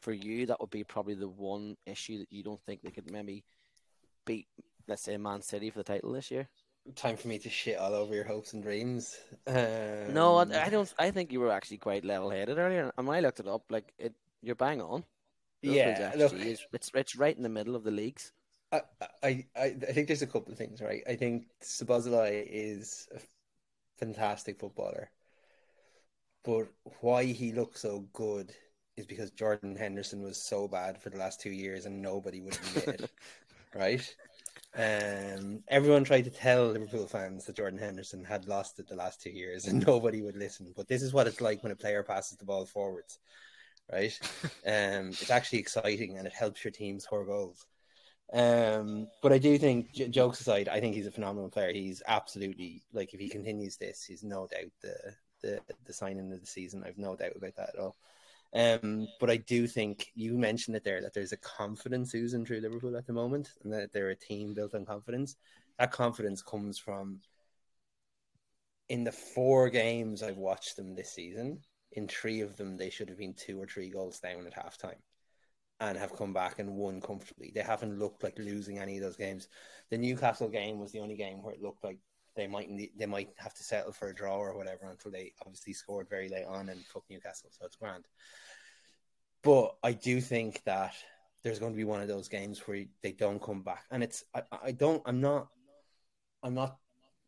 [0.00, 3.10] for you that would be probably the one issue that you don't think they could
[3.10, 3.44] maybe
[4.24, 4.46] beat,
[4.86, 6.48] let's say, Man City for the title this year
[6.94, 9.18] time for me to shit all over your hopes and dreams.
[9.46, 10.92] Um, no, I, I, don't.
[10.98, 12.92] I think you were actually quite level-headed earlier.
[12.96, 15.04] And when I looked it up, like it, you're bang on.
[15.62, 18.32] Yeah, look, is, it's it's right in the middle of the leagues.
[18.70, 18.82] I,
[19.22, 21.02] I I think there's a couple of things, right?
[21.08, 23.20] I think Szoboszlai is a
[23.98, 25.10] fantastic footballer,
[26.44, 26.68] but
[27.00, 28.54] why he looks so good
[28.96, 32.58] is because Jordan Henderson was so bad for the last two years, and nobody would
[32.76, 33.10] admit it,
[33.74, 34.14] right?
[34.76, 39.22] Um, everyone tried to tell Liverpool fans that Jordan Henderson had lost it the last
[39.22, 40.72] two years, and nobody would listen.
[40.76, 43.18] But this is what it's like when a player passes the ball forwards,
[43.92, 44.18] right?
[44.66, 47.66] um, it's actually exciting, and it helps your team score goals.
[48.32, 51.72] Um, but I do think, j- jokes aside, I think he's a phenomenal player.
[51.72, 56.40] He's absolutely like if he continues this, he's no doubt the the the signing of
[56.40, 56.84] the season.
[56.84, 57.96] I've no doubt about that at all.
[58.54, 62.60] Um, but I do think you mentioned it there that there's a confidence oozing through
[62.60, 65.36] Liverpool at the moment, and that they're a team built on confidence.
[65.78, 67.20] That confidence comes from
[68.88, 71.60] in the four games I've watched them this season.
[71.92, 75.00] In three of them, they should have been two or three goals down at halftime,
[75.80, 77.50] and have come back and won comfortably.
[77.54, 79.48] They haven't looked like losing any of those games.
[79.90, 81.98] The Newcastle game was the only game where it looked like
[82.36, 85.72] they might they might have to settle for a draw or whatever until they obviously
[85.72, 88.06] scored very late on and took Newcastle, so it's grand.
[89.42, 90.94] But I do think that
[91.42, 94.24] there's going to be one of those games where they don't come back, and it's
[94.34, 95.48] I, I don't I'm not
[96.42, 96.76] I'm not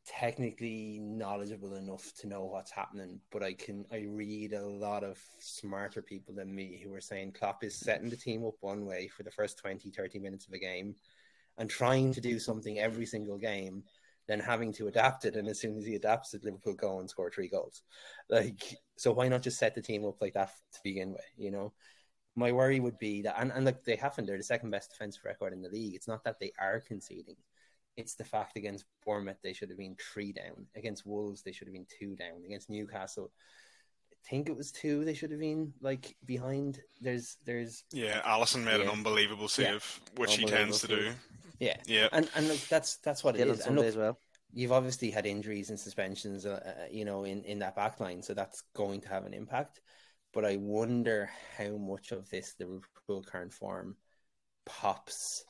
[0.07, 5.19] technically knowledgeable enough to know what's happening, but I can I read a lot of
[5.39, 9.09] smarter people than me who are saying Klopp is setting the team up one way
[9.09, 10.95] for the first 20, 30 minutes of a game
[11.59, 13.85] and trying to do something every single game
[14.31, 15.35] then having to adapt it.
[15.35, 17.83] And as soon as he adapts it, Liverpool go and score three goals.
[18.29, 21.25] Like, so why not just set the team up like that to begin with?
[21.37, 21.73] You know,
[22.37, 24.27] my worry would be that, and, and look, they haven't.
[24.27, 25.97] They're the second best defensive record in the league.
[25.97, 27.35] It's not that they are conceding.
[27.97, 30.67] It's the fact against Bournemouth they should have been three down.
[30.77, 32.45] Against Wolves they should have been two down.
[32.45, 33.31] Against Newcastle,
[34.13, 35.05] I think it was two.
[35.05, 36.81] They should have been like behind.
[37.01, 38.21] There's there's yeah.
[38.23, 38.85] Alisson made yeah.
[38.85, 40.21] an unbelievable save, yeah.
[40.21, 41.13] which he tends to do.
[41.59, 43.67] Yeah, yeah, and and look, that's that's what it is.
[43.67, 44.19] And look, as well.
[44.53, 48.23] You've obviously had injuries and suspensions, uh, uh, you know, in in that back line,
[48.23, 49.81] so that's going to have an impact.
[50.33, 53.97] But I wonder how much of this the Liverpool current form
[54.65, 55.45] pops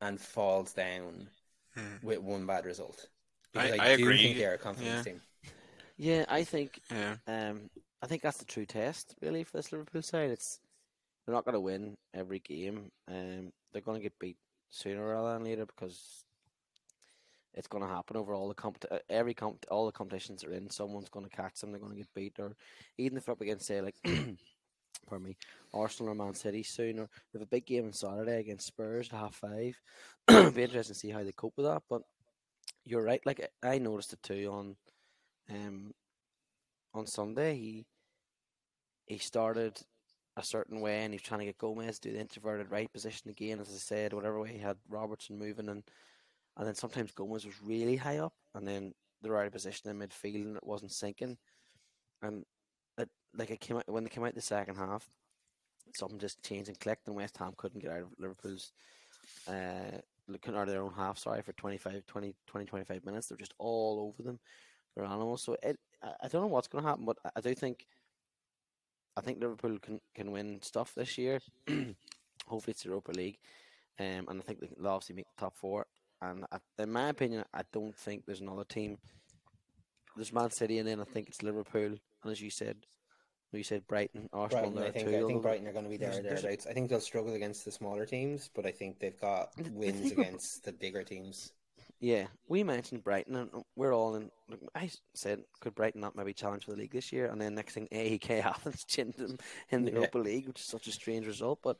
[0.00, 1.28] and falls down
[1.74, 2.06] hmm.
[2.06, 3.08] with one bad result.
[3.52, 4.18] Because I, I, I do agree.
[4.18, 5.12] think they're a confidence yeah.
[5.12, 5.20] team.
[5.96, 6.80] Yeah, I think.
[6.90, 7.16] Yeah.
[7.26, 7.70] Um,
[8.02, 10.30] I think that's the true test, really, for this Liverpool side.
[10.30, 10.60] It's
[11.26, 12.90] they're not going to win every game.
[13.08, 14.38] Um, they're going to get beat
[14.70, 16.24] sooner rather than later because
[17.54, 20.52] it's going to happen over all the comp uh, every comp all the competitions are
[20.52, 20.70] in.
[20.70, 21.70] Someone's going to catch them.
[21.70, 22.56] They're going to get beat, or
[22.96, 23.96] even if they're up against say like,
[25.06, 25.36] pardon me,
[25.72, 29.08] Arsenal or Man City soon, or they have a big game on Saturday against Spurs
[29.12, 29.78] at half five.
[30.28, 31.82] It'll be interesting to see how they cope with that.
[31.88, 32.02] But
[32.84, 33.24] you're right.
[33.24, 34.76] Like I noticed it too on,
[35.50, 35.92] um,
[36.94, 37.56] on Sunday.
[37.56, 37.86] He
[39.06, 39.80] he started
[40.36, 43.30] a certain way, and he's trying to get Gomez to do the introverted right position
[43.30, 45.82] again, as I said, whatever way he had Robertson moving, and
[46.56, 50.46] and then sometimes Gomez was really high up, and then the right position in midfield
[50.46, 51.36] and it wasn't sinking.
[52.22, 52.44] And
[53.36, 55.06] like it came out when they came out the second half,
[55.94, 58.72] something just changed and clicked, and West Ham couldn't get out of Liverpool's
[59.48, 61.18] uh, looking out of their own half.
[61.18, 63.28] Sorry for 25, 20, 20, 25 minutes.
[63.28, 64.38] They're just all over them.
[64.94, 65.42] They're animals.
[65.42, 67.86] So it, I, don't know what's going to happen, but I, do think.
[69.16, 71.40] I think Liverpool can, can win stuff this year.
[72.46, 73.38] Hopefully, it's the Europa League,
[73.98, 75.86] um, and I think they'll obviously make the top four.
[76.22, 78.98] And I, in my opinion, I don't think there's another team.
[80.16, 82.76] There's Man City, and then I think it's Liverpool, and as you said,
[83.56, 84.70] you said Brighton, Arsenal.
[84.70, 86.66] Brighton, I think, I think Brighton are going to be there thereabouts.
[86.66, 90.64] I think they'll struggle against the smaller teams, but I think they've got wins against
[90.64, 91.52] the bigger teams.
[92.00, 94.30] Yeah, we mentioned Brighton, and we're all in.
[94.74, 97.26] I said, could Brighton not maybe challenge for the league this year?
[97.26, 99.36] And then next thing, AEK Athens chinned them
[99.70, 99.98] in the yeah.
[99.98, 101.58] Europa League, which is such a strange result.
[101.62, 101.76] But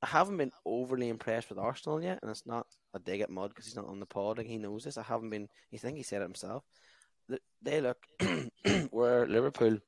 [0.00, 3.50] I haven't been overly impressed with Arsenal yet, and it's not a dig at Mud
[3.50, 4.96] because he's not on the pod and he knows this.
[4.96, 5.48] I haven't been.
[5.70, 6.64] You think he said it himself.
[7.60, 7.98] They look
[8.90, 9.78] where Liverpool,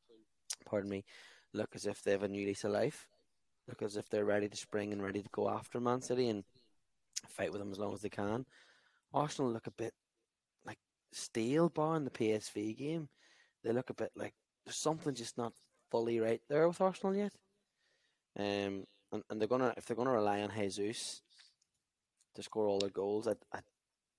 [0.64, 1.04] pardon me,
[1.52, 3.08] look as if they have a new lease of life.
[3.68, 6.44] Look as if they're ready to spring and ready to go after Man City and
[7.28, 8.46] fight with them as long as they can.
[9.12, 9.92] Arsenal look a bit
[10.66, 10.78] like
[11.12, 13.08] steel bar in the PSV game.
[13.62, 15.52] They look a bit like there's something just not
[15.90, 17.32] fully right there with Arsenal yet.
[18.38, 21.22] Um, and, and they're gonna if they're gonna rely on Jesus
[22.34, 23.60] to score all their goals, I, I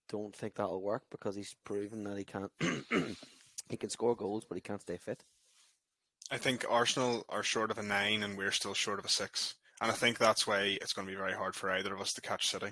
[0.10, 2.51] don't think that'll work because he's proven that he can't.
[3.69, 5.23] he can score goals, but he can't stay fit.
[6.32, 9.56] I think Arsenal are short of a nine, and we're still short of a six.
[9.82, 12.13] And I think that's why it's going to be very hard for either of us
[12.13, 12.72] to catch City.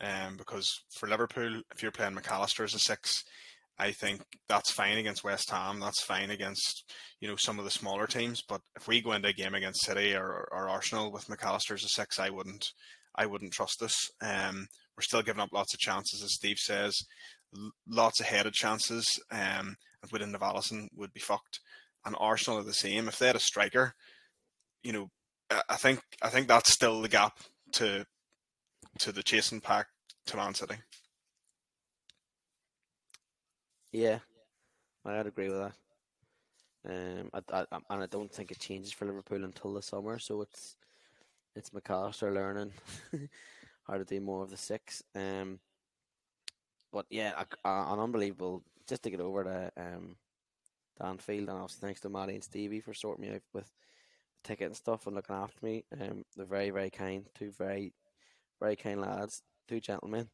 [0.00, 3.22] Um, because for Liverpool, if you're playing Mac Allister as a six,
[3.78, 5.78] I think that's fine against West Ham.
[5.78, 8.42] That's fine against you know some of the smaller teams.
[8.42, 11.74] But if we go into a game against City or, or Arsenal with Mac Allister
[11.74, 12.72] as a six, I wouldn't.
[13.14, 14.10] I wouldn't trust us.
[14.20, 16.96] Um, we're still giving up lots of chances, as Steve says,
[17.88, 19.20] lots of headed chances.
[19.30, 21.60] Um, and within the Alisson would be fucked.
[22.04, 23.08] And Arsenal are the same.
[23.08, 23.94] If they had a striker,
[24.82, 25.10] you know,
[25.68, 27.38] I think I think that's still the gap
[27.72, 28.06] to
[29.00, 29.86] to the chasing pack
[30.26, 30.76] to Man City.
[33.92, 34.18] Yeah,
[35.04, 35.72] I'd agree with that.
[36.88, 40.18] Um, I, I, and I don't think it changes for Liverpool until the summer.
[40.18, 40.76] So it's
[41.56, 42.72] it's Mac Allister learning
[43.86, 45.02] how to do more of the six.
[45.14, 45.58] Um,
[46.92, 48.62] but yeah, a, a, an unbelievable.
[48.88, 50.16] Just to get over to um,
[51.00, 54.66] Anfield, and also thanks to Maddie and Stevie for sorting me out with the ticket
[54.66, 55.84] and stuff and looking after me.
[56.00, 57.26] Um, they're very very kind.
[57.34, 57.92] Two very
[58.60, 59.42] very kind lads.
[59.68, 60.28] Two gentlemen.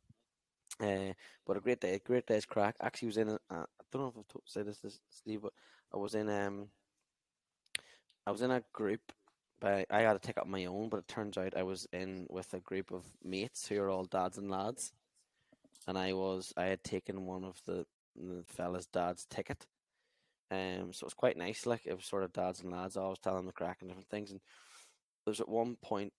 [0.80, 1.12] Uh,
[1.46, 2.76] but a great day, a great day's crack.
[2.80, 3.28] Actually, was in.
[3.30, 5.52] A, I don't know if I've said this to Steve, but
[5.94, 6.68] I was in um,
[8.26, 9.12] I was in a group.
[9.60, 12.26] but I had to take up my own, but it turns out I was in
[12.28, 14.92] with a group of mates who are all dads and lads,
[15.86, 19.66] and I was I had taken one of the, the fella's dad's ticket,
[20.50, 21.66] um, so it was quite nice.
[21.66, 22.96] Like it was sort of dads and lads.
[22.96, 24.40] I was telling them the crack and different things, and
[25.24, 26.12] there was at one point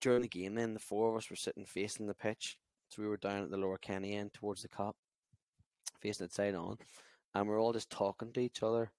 [0.00, 0.54] during the game.
[0.54, 2.56] Then the four of us were sitting facing the pitch,
[2.88, 4.92] so we were down at the lower Kenny end towards the Kop,
[6.00, 6.78] facing it side on,
[7.34, 8.90] and we are all just talking to each other,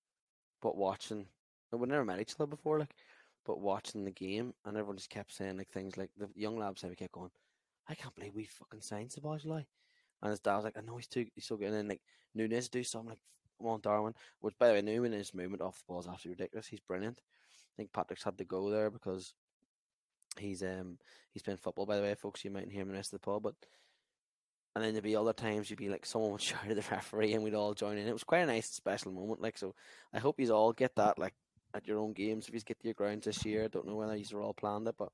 [0.61, 1.27] but watching.
[1.71, 2.93] And we never met each other before, like,
[3.45, 6.77] but watching the game, and everyone just kept saying like things like the young lad
[6.77, 7.31] said we kept going,
[7.87, 9.65] I can't believe we fucking signed Szoboszlai.
[10.21, 11.67] And his dad was like, I know he's too he's so good.
[11.67, 12.01] And then like
[12.33, 13.19] Nunez do something like
[13.63, 14.13] on Darwin.
[14.41, 16.67] Which by the way, Nunez' movement off the ball is absolutely ridiculous.
[16.67, 17.19] He's brilliant.
[17.19, 19.33] I think Patrick's had to go there because
[20.39, 20.97] he's um
[21.31, 22.43] he's playing football by the way, folks.
[22.43, 23.55] You mightn't hear him in the rest of the pod, but
[24.75, 27.33] and then there'd be other times you'd be like someone would shout at the referee
[27.33, 28.07] and we'd all join in.
[28.07, 29.41] It was quite a nice special moment.
[29.41, 29.73] Like so
[30.13, 31.33] I hope you all get that like
[31.73, 33.65] at your own games if you get to your grounds this year.
[33.65, 35.09] I don't know whether you are all planned it, but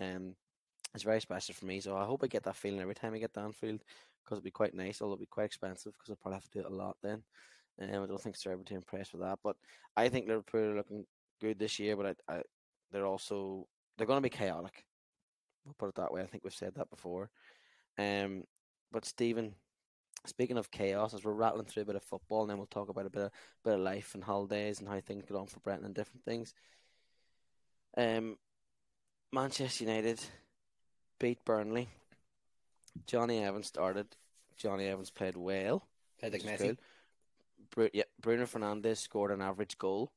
[0.00, 0.34] um
[0.94, 1.80] it's very special for me.
[1.80, 3.80] So I hope I get that feeling every time I get to Anfield
[4.24, 6.50] because it'd be quite nice, although it'd be quite expensive because I'll probably have to
[6.50, 7.22] do it a lot then.
[7.80, 9.56] Um, I don't think Sir too impressed with that, but
[9.96, 11.04] I think Liverpool are looking
[11.40, 11.96] good this year.
[11.96, 12.42] But I, I,
[12.90, 13.66] they're also
[13.96, 14.84] they're going to be chaotic.
[15.64, 16.22] We'll put it that way.
[16.22, 17.30] I think we've said that before.
[17.98, 18.44] Um,
[18.90, 19.54] but Stephen,
[20.26, 22.88] speaking of chaos, as we're rattling through a bit of football, and then we'll talk
[22.88, 23.30] about a bit of
[23.64, 26.54] bit of life and holidays and how things get on for Brenton and different things.
[27.96, 28.36] Um,
[29.32, 30.20] Manchester United
[31.18, 31.88] beat Burnley.
[33.06, 34.06] Jonny Evans started.
[34.56, 35.86] Jonny Evans played well.
[36.18, 36.76] Played like Messi.
[37.70, 40.12] Bru- yeah, Bruno Fernandes scored an average goal,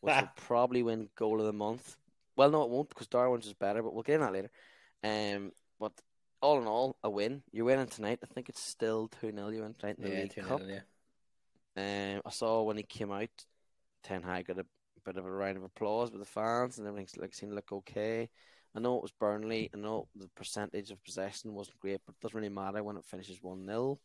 [0.00, 1.96] which will probably win goal of the month.
[2.36, 4.50] Well, no, it won't because Darwin's is better, but we'll get in that later.
[5.02, 5.92] Um, but
[6.40, 7.42] all in all, a win.
[7.52, 8.20] You're winning tonight.
[8.22, 10.60] I think it's still 2 0 you win tonight in the yeah, League Cup.
[10.66, 10.80] Yeah.
[11.76, 13.28] Um, I saw when he came out,
[14.02, 14.66] Ten Hag got a
[15.04, 17.72] bit of a round of applause with the fans and everything like, seemed to look
[17.72, 18.28] okay.
[18.74, 19.70] I know it was Burnley.
[19.74, 23.04] I know the percentage of possession wasn't great, but it doesn't really matter when it
[23.04, 23.98] finishes 1 0.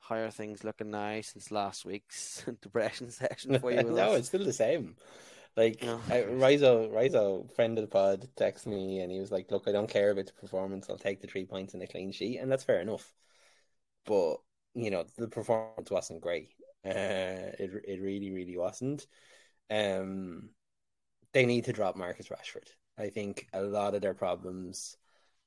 [0.00, 3.82] How are things looking now since last week's depression session for you?
[3.90, 4.18] no, us?
[4.18, 4.96] it's still the same.
[5.56, 6.00] Like No.
[6.08, 9.90] Rizo, Rizo, friend of the pod, texted me and he was like, "Look, I don't
[9.90, 10.88] care about the performance.
[10.88, 13.12] I'll take the three points and a clean sheet," and that's fair enough.
[14.06, 14.38] But
[14.74, 16.54] you know, the performance wasn't great.
[16.84, 19.06] Uh, it it really, really wasn't.
[19.70, 20.50] Um,
[21.32, 22.68] they need to drop Marcus Rashford.
[22.98, 24.96] I think a lot of their problems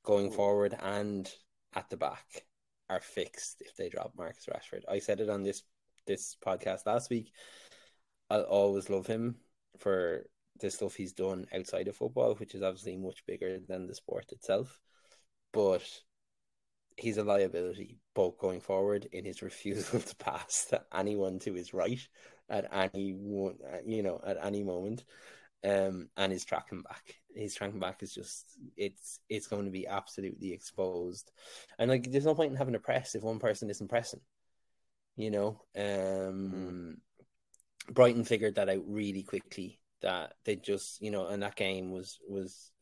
[0.04, 1.30] going forward and
[1.74, 2.44] at the back
[2.92, 4.82] are fixed if they drop Marcus Rashford.
[4.88, 5.62] I said it on this
[6.06, 7.32] this podcast last week.
[8.28, 9.36] I'll always love him
[9.78, 10.26] for
[10.60, 14.26] the stuff he's done outside of football, which is obviously much bigger than the sport
[14.32, 14.80] itself.
[15.52, 15.82] But
[16.96, 21.72] he's a liability both going forward in his refusal to pass to anyone to his
[21.72, 22.00] right
[22.50, 25.04] at any one, you know, at any moment.
[25.64, 29.86] Um, and his tracking back, his tracking back is just it's it's going to be
[29.86, 31.30] absolutely exposed,
[31.78, 34.20] and like there's no point in having a press if one person isn't pressing,
[35.16, 35.60] you know.
[35.76, 36.98] Um,
[37.90, 39.78] Brighton figured that out really quickly.
[40.02, 42.72] That they just, you know, and that game was was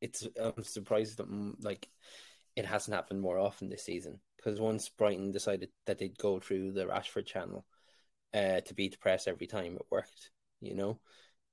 [0.00, 1.88] it's I'm surprised that mm, like
[2.56, 6.72] it hasn't happened more often this season because once Brighton decided that they'd go through
[6.72, 7.64] the Rashford channel
[8.32, 10.30] uh, to beat the press every time, it worked.
[10.60, 11.00] You know,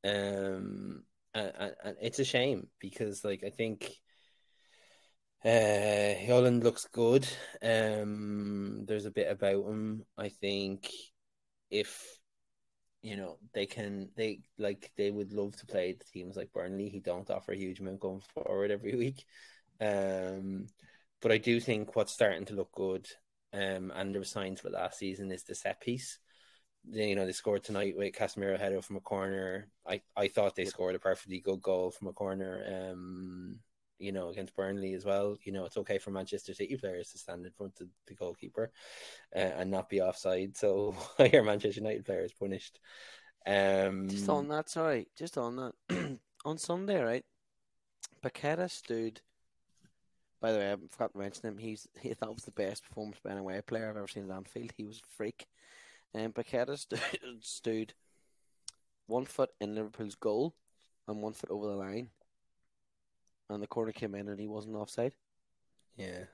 [0.03, 1.03] um,
[1.33, 3.91] and, it's a shame because like I think
[5.43, 5.47] uh,
[6.27, 7.27] Højlund looks good.
[7.61, 10.05] Um, there's a bit about him.
[10.17, 10.91] I think
[11.69, 12.05] if
[13.01, 16.99] you know they can, they like they would love to play teams like Burnley, who
[16.99, 19.25] don't offer a huge amount going forward every week.
[19.79, 20.67] Um,
[21.21, 23.07] but I do think what's starting to look good,
[23.53, 26.19] um, and there were signs for last season is the set piece.
[26.83, 29.69] They- You know, they scored tonight with Casemiro header from a corner.
[29.85, 32.91] I, I thought they scored a perfectly good goal from a corner.
[32.91, 33.59] Um,
[33.99, 35.37] you know, against Burnley as well.
[35.43, 38.71] You know, it's okay for Manchester City players to stand in front of the goalkeeper
[39.35, 40.57] uh, and not be offside.
[40.57, 42.79] So I hear Manchester United players punished.
[43.45, 46.17] Um, Just on that, sorry, just on that.
[46.45, 47.25] on Sunday, right?
[48.23, 49.21] Paqueta stood.
[50.41, 51.57] By the way, I forgot to mention him.
[51.59, 54.35] He's he that was the best performance by an away player I've ever seen at
[54.35, 54.71] Anfield.
[54.75, 55.45] He was a freak.
[56.13, 57.01] And Paqueta stood,
[57.41, 57.93] stood
[59.07, 60.55] one foot in Liverpool's goal
[61.07, 62.09] and one foot over the line.
[63.49, 65.13] And the corner came in and he wasn't offside.
[65.97, 66.25] yeah.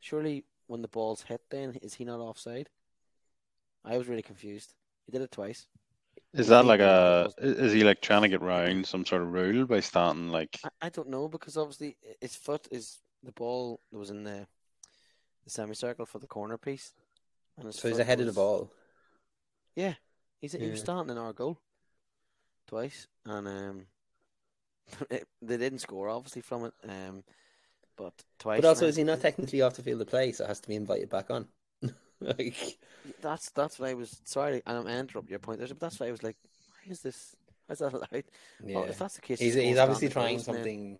[0.00, 2.68] Surely when the ball's hit then is he not offside?
[3.84, 4.74] I was really confused.
[5.04, 5.66] He did it twice.
[6.32, 7.32] Is that like a?
[7.38, 10.58] Is he like trying to get round some sort of rule by starting like?
[10.64, 14.46] I, I don't know because obviously his foot is the ball that was in the
[15.44, 16.92] the semicircle for the corner piece.
[17.58, 18.70] And So he's ahead of the ball.
[19.74, 19.94] Yeah,
[20.40, 21.58] he's he was starting in our goal
[22.66, 23.86] twice, and um,
[25.10, 26.74] it, they didn't score obviously from it.
[26.88, 27.24] Um,
[27.96, 28.60] but twice.
[28.60, 30.60] But also, now- is he not technically off the field of play, so it has
[30.60, 31.46] to be invited back on?
[32.20, 32.78] like,
[33.20, 36.08] That's that's what I was sorry, and I'm interrupt your point there, but that's why
[36.08, 36.36] I was like,
[36.68, 37.34] why is this?
[37.66, 38.24] Why is that allowed?
[38.64, 38.76] yeah.
[38.76, 40.98] Well, if that's the case, he's he's obviously trying something,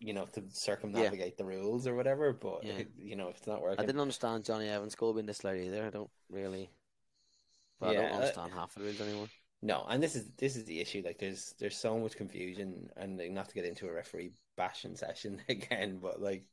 [0.00, 2.32] you know, to circumnavigate the rules or whatever.
[2.32, 2.82] But Yeah.
[2.96, 5.56] you know, if it's not working, I didn't understand Jonny Evans' goal being this loud
[5.56, 5.86] either.
[5.86, 6.70] I don't really.
[7.80, 9.28] But I don't uh, understand half the rules anymore.
[9.62, 9.84] no.
[9.88, 11.02] And this is this is the issue.
[11.04, 14.96] Like, there's there's so much confusion, and like, not to get into a referee bashing
[14.96, 16.44] session again, but like,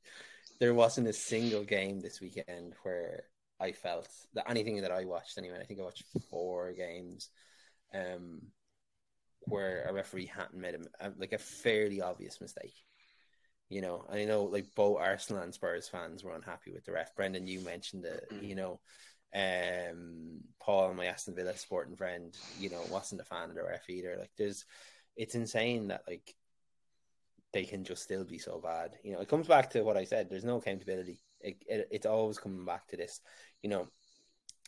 [0.60, 3.24] there wasn't a single game this weekend where
[3.60, 5.60] I felt that anything that I watched anyway.
[5.62, 7.30] I think I watched four games,
[7.94, 8.42] um,
[9.42, 12.74] where a referee hadn't made a- like a fairly obvious mistake.
[13.72, 17.16] You know, I know like both Arsenal and Spurs fans were unhappy with the ref.
[17.16, 18.28] Brendan, you mentioned it.
[18.42, 18.82] You know,
[19.34, 23.90] um, Paul, my Aston Villa sporting friend, you know, wasn't a fan of the ref
[23.90, 24.18] either.
[24.20, 24.66] Like, there's,
[25.16, 26.36] it's insane that like
[27.54, 28.98] they can just still be so bad.
[29.06, 30.30] You know, it comes back to what I said.
[30.30, 31.22] There's no accountability.
[31.40, 33.22] It, it, it's always coming back to this.
[33.64, 33.88] You know,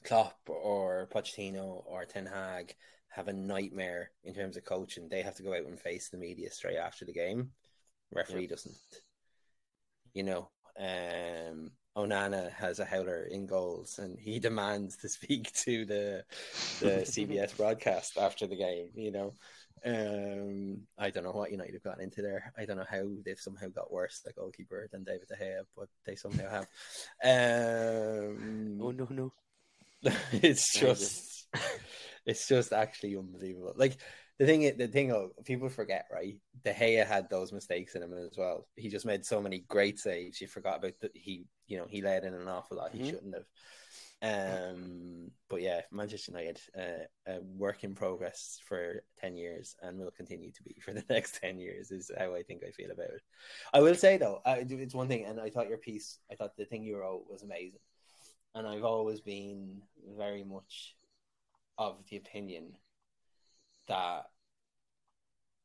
[0.06, 2.74] Klopp or Pochettino or Ten Hag
[3.10, 5.10] have a nightmare in terms of coaching.
[5.10, 7.51] They have to go out and face the media straight after the game.
[8.14, 8.76] Referee doesn't.
[10.14, 10.49] You know,
[10.80, 16.24] um, Onana has a howler in goals, and he demands to speak to the
[16.80, 18.89] the CBS broadcast after the game.
[18.95, 19.34] You know,
[19.86, 22.53] um, I don't know what United have got into there.
[22.57, 25.89] I don't know how they've somehow got worse, the goalkeeper than David De Gea, but
[26.05, 26.68] they somehow have.
[27.24, 29.34] Um, Oh no no!
[30.32, 31.47] it's just
[32.26, 33.74] it's just actually unbelievable.
[33.76, 33.97] Like
[34.39, 36.38] the thing, the thing, oh, people forget, right?
[36.63, 38.67] De Gea had those mistakes in him as well.
[38.75, 40.41] He just made so many great saves.
[40.41, 41.11] You forgot about that.
[41.15, 42.91] He, you know, he led in an awful lot.
[42.91, 43.09] He Mhm.
[43.09, 43.45] shouldn't have.
[44.21, 50.11] Um, but yeah, Manchester United, uh, a work in progress for ten years, and will
[50.11, 51.91] continue to be for the next ten years.
[51.91, 53.21] Is how I think I feel about it.
[53.73, 56.55] I will say though, I, it's one thing, and I thought your piece, I thought
[56.55, 57.79] the thing you wrote was amazing.
[58.55, 59.81] and I've always been
[60.15, 60.95] very much
[61.79, 62.77] of the opinion
[63.88, 64.25] that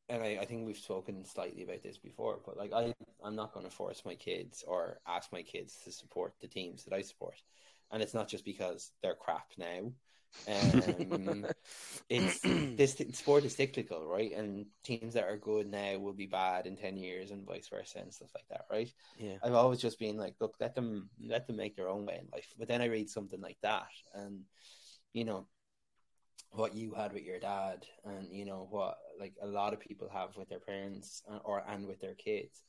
[0.08, 3.52] and I, I think we've spoken slightly about this before, but like I, I'm not
[3.52, 7.02] going to force my kids or ask my kids to support the teams that I
[7.02, 7.34] support,
[7.90, 9.92] and it's not just because they're crap now.
[10.46, 11.46] Um,
[12.08, 14.32] it's this sport is cyclical, right?
[14.32, 17.98] And teams that are good now will be bad in ten years, and vice versa,
[17.98, 18.90] and stuff like that, right?
[19.18, 19.36] Yeah.
[19.42, 22.28] I've always just been like, look, let them let them make their own way in
[22.32, 22.54] life.
[22.58, 24.44] But then I read something like that, and
[25.12, 25.46] you know,
[26.50, 30.08] what you had with your dad and you know what like a lot of people
[30.12, 32.62] have with their parents uh, or and with their kids.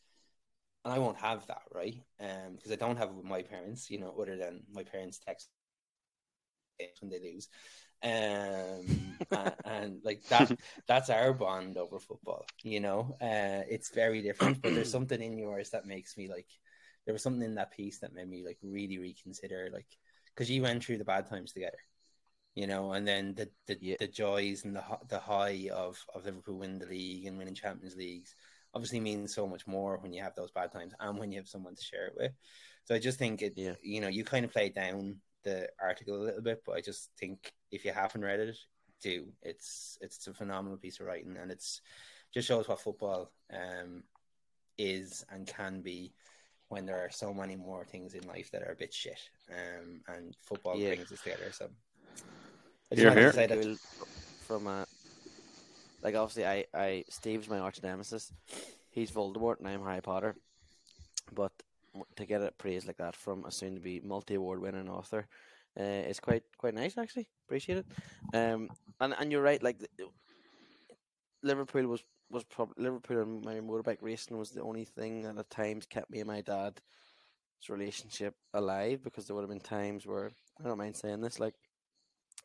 [0.86, 1.96] And i won't have that right?
[2.20, 5.20] Um because i don't have it with my parents you know other than my parents
[5.26, 5.50] text
[7.02, 7.48] when they lose.
[8.02, 10.52] Um and, and, like that
[10.88, 13.16] that's our bond over football you know?
[13.22, 16.48] Uh it's very different but there's something in yours that makes me like
[17.06, 19.88] there was something in that piece that made me like really reconsider like
[20.36, 21.78] because you went through the bad times together
[22.60, 23.96] you know, and then the the, yeah.
[24.00, 27.96] the joys and the the high of of Liverpool winning the league and winning Champions
[27.96, 28.36] Leagues
[28.74, 31.48] obviously means so much more when you have those bad times and when you have
[31.48, 32.34] someone to share it with.
[32.84, 33.76] So I just think it, yeah.
[33.82, 37.10] you know, you kind of play down the article a little bit, but I just
[37.18, 38.58] think if you haven't read it,
[39.02, 39.28] do.
[39.42, 41.80] It's it's a phenomenal piece of writing, and it's
[42.34, 44.04] just shows what football um
[44.78, 46.14] is and can be
[46.68, 49.30] when there are so many more things in life that are a bit shit.
[49.50, 50.90] Um, and football yeah.
[50.90, 51.52] brings us together.
[51.54, 51.70] So
[52.92, 53.48] I just here, here.
[53.64, 53.76] Cool
[54.50, 54.86] from uh,
[56.02, 58.34] like obviously I, I Steve's my arch nemesis.
[58.90, 60.36] He's Voldemort and I'm Harry Potter.
[61.32, 61.52] But
[62.16, 65.28] to get a praise like that from a soon to be multi award winning author
[65.80, 67.30] uh, is quite quite nice actually.
[67.46, 67.86] Appreciate it.
[68.34, 68.70] Um
[69.00, 69.78] and, and you're right, like
[71.44, 75.50] Liverpool was was probably Liverpool and my motorbike racing was the only thing that at
[75.52, 76.82] times kept me and my dad's
[77.70, 81.56] relationship alive because there would have been times where I don't mind saying this, like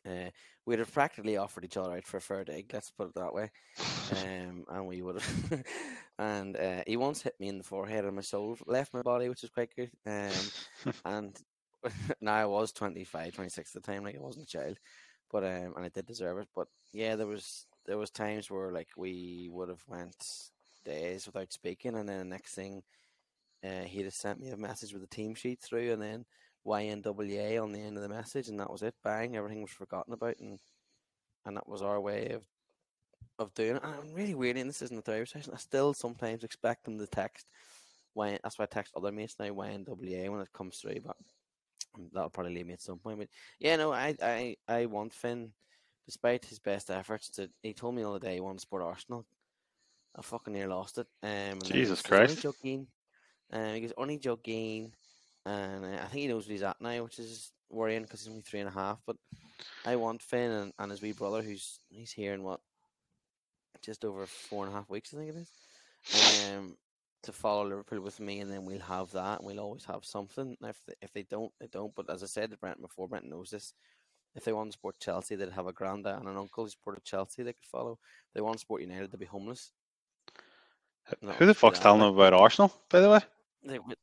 [0.05, 0.29] uh,
[0.65, 3.33] we'd have practically offered each other out for a third egg, let's put it that
[3.33, 3.51] way.
[4.11, 5.63] Um, and we would have.
[6.19, 9.29] and uh, he once hit me in the forehead and my soul left my body,
[9.29, 9.89] which was quite good.
[10.05, 11.35] Um, and
[12.21, 14.77] now I was 25, 26 at the time, like I wasn't a child,
[15.31, 16.47] but um, and I did deserve it.
[16.55, 20.15] But yeah, there was there was times where like we would have went
[20.83, 22.83] days without speaking, and then the next thing,
[23.63, 26.25] uh, he'd have sent me a message with a team sheet through, and then
[26.65, 28.95] YNWA on the end of the message, and that was it.
[29.03, 30.59] Bang, everything was forgotten about, and
[31.45, 32.43] and that was our way of
[33.37, 33.83] of doing it.
[33.83, 35.53] And I'm really weird, and this isn't the therapy session.
[35.53, 37.45] I still sometimes expect them to text.
[38.13, 38.39] Why?
[38.43, 41.17] That's why I text other mates now YNWA when it comes through, but
[42.13, 43.19] that'll probably leave me at some point.
[43.19, 45.51] But yeah, no, I I I want Finn,
[46.05, 47.49] despite his best efforts, to.
[47.61, 49.25] He told me the other day he wanted to support Arsenal.
[50.17, 51.07] I fucking near lost it.
[51.21, 52.31] Um, Jesus Christ!
[52.31, 52.87] Only joking.
[53.51, 54.93] Um, he goes only joking
[55.45, 58.29] and uh, I think he knows what he's at now, which is worrying because he's
[58.29, 58.99] only three and a half.
[59.05, 59.17] But
[59.85, 62.59] I want Finn and, and his wee brother, who's he's here in what
[63.81, 66.75] just over four and a half weeks, I think it is, um,
[67.23, 70.57] to follow Liverpool with me, and then we'll have that, and we'll always have something.
[70.63, 71.93] If they, if they don't, they don't.
[71.95, 73.73] But as I said to Brent before, Brent knows this.
[74.35, 77.05] If they want to support Chelsea, they'd have a granddad and an uncle who supported
[77.05, 77.43] Chelsea.
[77.43, 77.99] They could follow.
[78.27, 79.71] If they want to support United, they'd be homeless.
[81.37, 83.19] Who the fuck's telling them about Arsenal, by the way?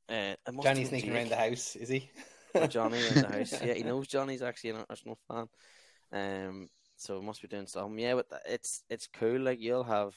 [0.08, 2.10] Uh, Johnny's sneaking around the house, is he?
[2.68, 3.54] Johnny in the house.
[3.62, 5.48] Yeah, he knows Johnny's actually an Arsenal fan.
[6.12, 7.98] Um, so it must be doing something.
[7.98, 9.40] Yeah, but it's it's cool.
[9.40, 10.14] Like you'll have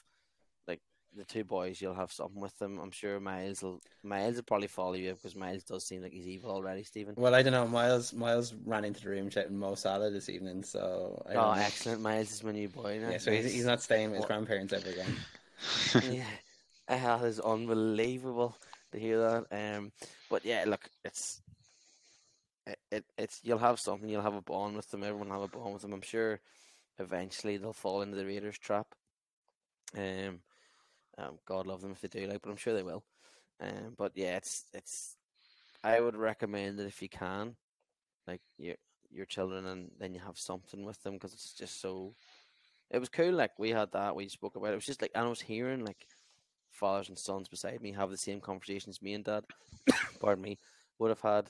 [0.67, 0.81] like
[1.15, 2.79] the two boys, you'll have something with them.
[2.79, 6.27] I'm sure Miles will Miles will probably follow you because Miles does seem like he's
[6.27, 7.15] evil already, Stephen.
[7.17, 7.67] Well, I don't know.
[7.67, 12.01] Miles Miles ran into the room shouting Mo Salah this evening, so I oh, excellent!
[12.01, 13.11] Miles is my new boy now.
[13.11, 15.15] Yeah, so he's, he's not staying with his grandparents ever again.
[16.11, 16.25] yeah,
[16.87, 18.55] that is unbelievable
[18.95, 19.77] to hear that.
[19.77, 19.91] Um,
[20.29, 21.41] but yeah, look, it's
[22.65, 24.09] it, it it's you'll have something.
[24.09, 25.03] You'll have a bond with them.
[25.03, 25.93] Everyone have a bond with them.
[25.93, 26.39] I'm sure
[26.99, 28.87] eventually they'll fall into the Raiders trap.
[29.97, 30.39] Um,
[31.17, 33.03] um, God love them if they do, like, but I'm sure they will.
[33.61, 35.15] Um, but yeah, it's it's.
[35.83, 37.55] I would recommend it if you can,
[38.27, 38.75] like your
[39.11, 42.15] your children, and then you have something with them because it's just so.
[42.91, 43.33] It was cool.
[43.33, 44.15] Like we had that.
[44.15, 44.73] We spoke about it.
[44.73, 46.07] It was just like I was hearing like
[46.75, 49.43] fathers and sons beside me have the same conversations me and dad,
[50.19, 50.57] pardon me,
[50.99, 51.49] would have had,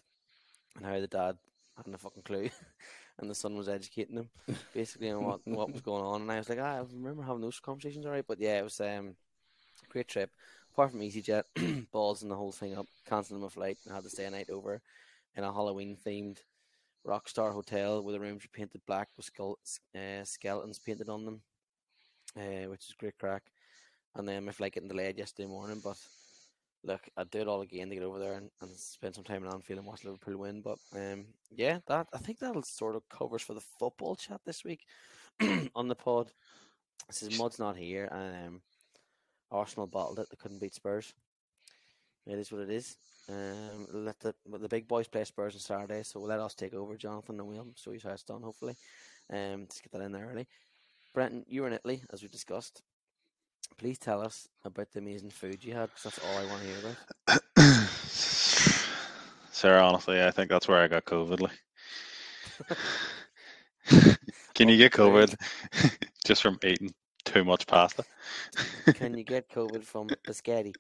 [0.78, 1.38] and how the dad
[1.76, 2.50] hadn't a fucking clue,
[3.20, 4.30] and the son was educating them
[4.74, 6.22] basically on what, what was going on.
[6.22, 8.26] And I was like, ah, I remember having those conversations, alright.
[8.28, 9.16] But yeah, it was um,
[9.84, 10.32] a great trip.
[10.74, 11.44] Apart from EasyJet,
[11.92, 14.50] balls and the whole thing up, cancelling my flight, and had to stay a night
[14.50, 14.82] over
[15.36, 16.38] in a Halloween themed
[17.04, 19.58] rock star hotel where the rooms were painted black with skull,
[19.96, 21.42] uh, skeletons painted on them,
[22.38, 23.44] uh, which is great crack
[24.16, 25.82] and then my flight getting delayed yesterday morning.
[25.84, 25.98] But
[26.84, 29.44] look, I'd do it all again to get over there and, and spend some time
[29.44, 30.62] in Anfield and watch Liverpool win.
[30.62, 34.64] But um, yeah, that I think that'll sort of covers for the football chat this
[34.64, 34.86] week
[35.76, 36.32] on the pod.
[37.08, 38.62] This is Mud's not here, and um,
[39.52, 40.28] Arsenal bottled it.
[40.30, 41.14] They couldn't beat Spurs.
[42.26, 42.98] It is what it is.
[43.30, 46.96] Um, let the the big boys play Spurs on Saturday, so let us take over,
[46.96, 48.42] Jonathan, and we'll show you how it's done.
[48.42, 48.76] Hopefully,
[49.32, 50.48] um, let's get that in there early.
[51.14, 52.82] Brenton, you were in Italy as we discussed.
[53.78, 56.68] Please tell us about the amazing food you had, because that's all I want to
[56.68, 56.96] hear about.
[59.52, 61.42] Sarah, honestly, I think that's where I got COVID.
[61.42, 61.60] Like.
[64.56, 65.36] Can you get COVID
[66.26, 66.94] just from eating
[67.26, 68.04] too much pasta?
[68.94, 70.74] Can you get COVID from biscotti?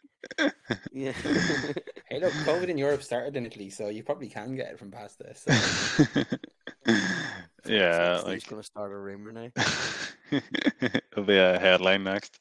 [0.92, 1.14] Yeah.
[2.08, 4.92] Hey, look, COVID in Europe started in Italy, so you probably can get it from
[4.92, 5.34] pasta.
[5.34, 5.52] So.
[7.66, 9.50] yeah, Steve's like gonna start a rumor now.
[10.32, 12.40] it'll be a headline next.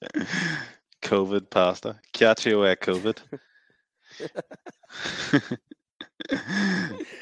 [1.03, 2.01] COVID pasta.
[2.13, 3.19] Catch you away, COVID.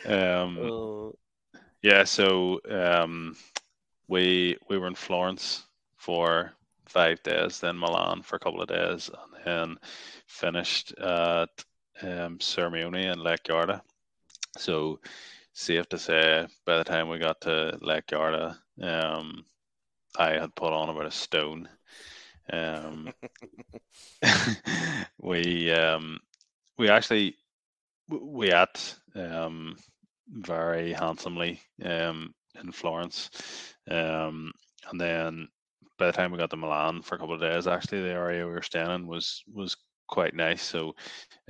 [0.07, 1.15] um, Oh,
[1.83, 3.37] yeah, so um,
[4.09, 5.65] we we were in Florence
[5.97, 6.53] for
[6.87, 9.77] five days, then Milan for a couple of days, and then
[10.27, 11.49] finished at
[12.03, 13.83] um, Sirmione in Lake Garda.
[14.59, 15.01] So
[15.53, 19.45] safe to say, by the time we got to Lake Garda, um,
[20.17, 21.69] I had put on about a stone.
[22.53, 23.13] Um,
[25.19, 26.19] we um,
[26.79, 27.37] we actually
[28.09, 29.77] we ate um,
[30.29, 33.31] very handsomely um, in Florence,
[33.91, 34.53] um,
[34.91, 35.49] and then
[35.99, 38.47] by the time we got to Milan for a couple of days, actually the area
[38.47, 39.77] we were staying in was was
[40.09, 40.63] quite nice.
[40.63, 40.95] So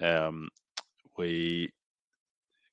[0.01, 0.49] um,
[1.17, 1.73] we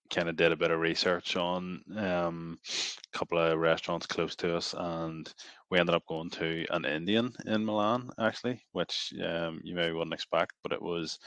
[0.10, 4.56] kind of did a bit of research on um, a couple of restaurants close to
[4.56, 5.32] us, and
[5.70, 10.14] we ended up going to an Indian in Milan, actually, which um, you maybe wouldn't
[10.14, 11.20] expect, but it was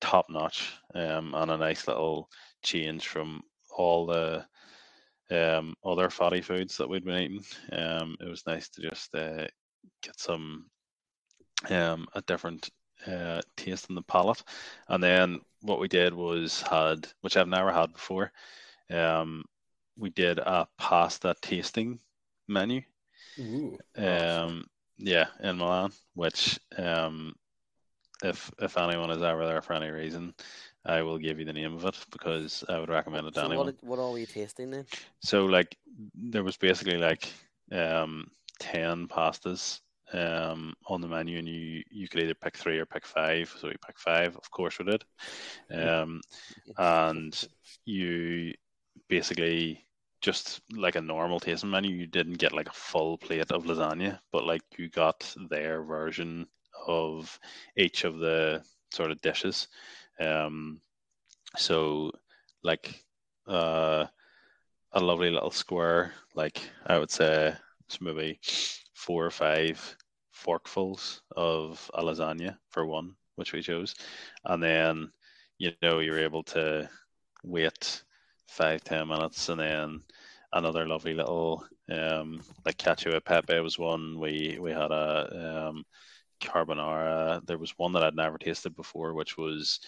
[0.00, 2.28] top notch um, and a nice little
[2.62, 3.42] change from
[3.76, 4.44] all the
[5.30, 7.44] um, other fatty foods that we'd been eating.
[7.72, 9.46] Um, it was nice to just uh,
[10.02, 10.66] get some
[11.68, 12.70] um, a different
[13.06, 14.42] uh, taste in the palate.
[14.88, 18.32] And then what we did was had, which I've never had before,
[18.90, 19.44] um,
[19.98, 22.00] we did a pasta tasting
[22.48, 22.82] menu.
[23.38, 23.78] Ooh.
[23.96, 24.64] Um,
[24.98, 27.34] yeah, in Milan, which um,
[28.22, 30.34] if if anyone is ever there for any reason,
[30.84, 33.66] I will give you the name of it because I would recommend it to anyone.
[33.66, 34.86] what, what are we tasting then?
[35.22, 35.76] So like
[36.14, 37.28] there was basically like
[37.72, 39.80] um ten pastas
[40.12, 43.54] um on the menu and you you could either pick three or pick five.
[43.58, 45.04] So we picked five, of course we did.
[45.72, 46.20] Um
[46.76, 47.48] and
[47.84, 48.54] you
[49.08, 49.84] basically
[50.20, 54.18] just like a normal tasting menu, you didn't get like a full plate of lasagna,
[54.32, 56.46] but like you got their version
[56.86, 57.38] of
[57.76, 59.68] each of the sort of dishes.
[60.18, 60.80] Um
[61.56, 62.12] so
[62.62, 63.02] like
[63.46, 64.06] uh
[64.92, 67.54] a lovely little square, like I would say
[67.86, 68.40] it's maybe
[68.94, 69.96] four or five
[70.44, 73.94] forkfuls of a lasagna for one, which we chose.
[74.44, 75.12] And then,
[75.58, 76.88] you know, you're able to
[77.44, 78.02] wait
[78.46, 80.00] five, ten minutes and then
[80.52, 84.18] another lovely little um like cacio e pepe was one.
[84.18, 85.84] We we had a um
[86.40, 87.44] carbonara.
[87.46, 89.80] There was one that I'd never tasted before, which was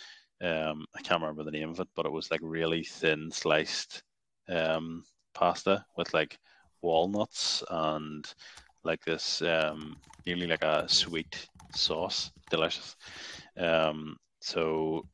[0.42, 4.02] um I can't remember the name of it, but it was like really thin sliced
[4.48, 6.38] um, pasta with like
[6.82, 8.32] walnuts and
[8.84, 12.96] like this um, nearly like a sweet sauce, delicious.
[13.58, 15.06] Um, so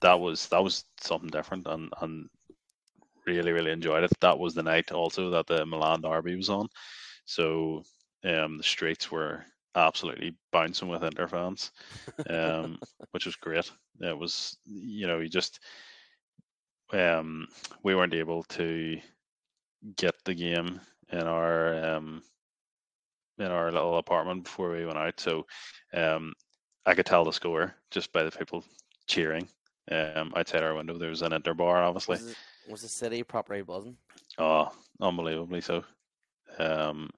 [0.00, 2.28] that was that was something different and and
[3.26, 4.12] really really enjoyed it.
[4.20, 6.68] That was the night also that the Milan Derby was on,
[7.24, 7.82] so
[8.24, 9.44] um, the streets were
[9.76, 11.70] absolutely bouncing with Inter fans,
[12.28, 12.78] um,
[13.12, 13.70] which was great.
[14.00, 15.60] It was you know you just
[16.92, 17.48] um,
[17.82, 18.98] we weren't able to
[19.96, 20.80] get the game
[21.12, 22.22] in our um,
[23.38, 25.18] in our little apartment before we went out.
[25.18, 25.46] So
[25.92, 26.32] um,
[26.86, 28.64] I could tell the score just by the people
[29.06, 29.48] cheering
[29.90, 30.96] um, outside our window.
[30.98, 32.16] There was an Inter bar, obviously.
[32.16, 32.36] Was, it,
[32.70, 33.96] was the city properly buzzing?
[34.38, 34.70] Oh,
[35.00, 35.84] unbelievably so.
[36.58, 37.10] Um,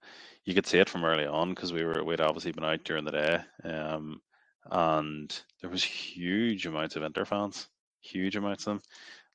[0.45, 3.05] you could see it from early on because we were we'd obviously been out during
[3.05, 4.21] the day, um,
[4.71, 7.69] and there was huge amounts of Inter fans,
[8.01, 8.83] huge amounts of them.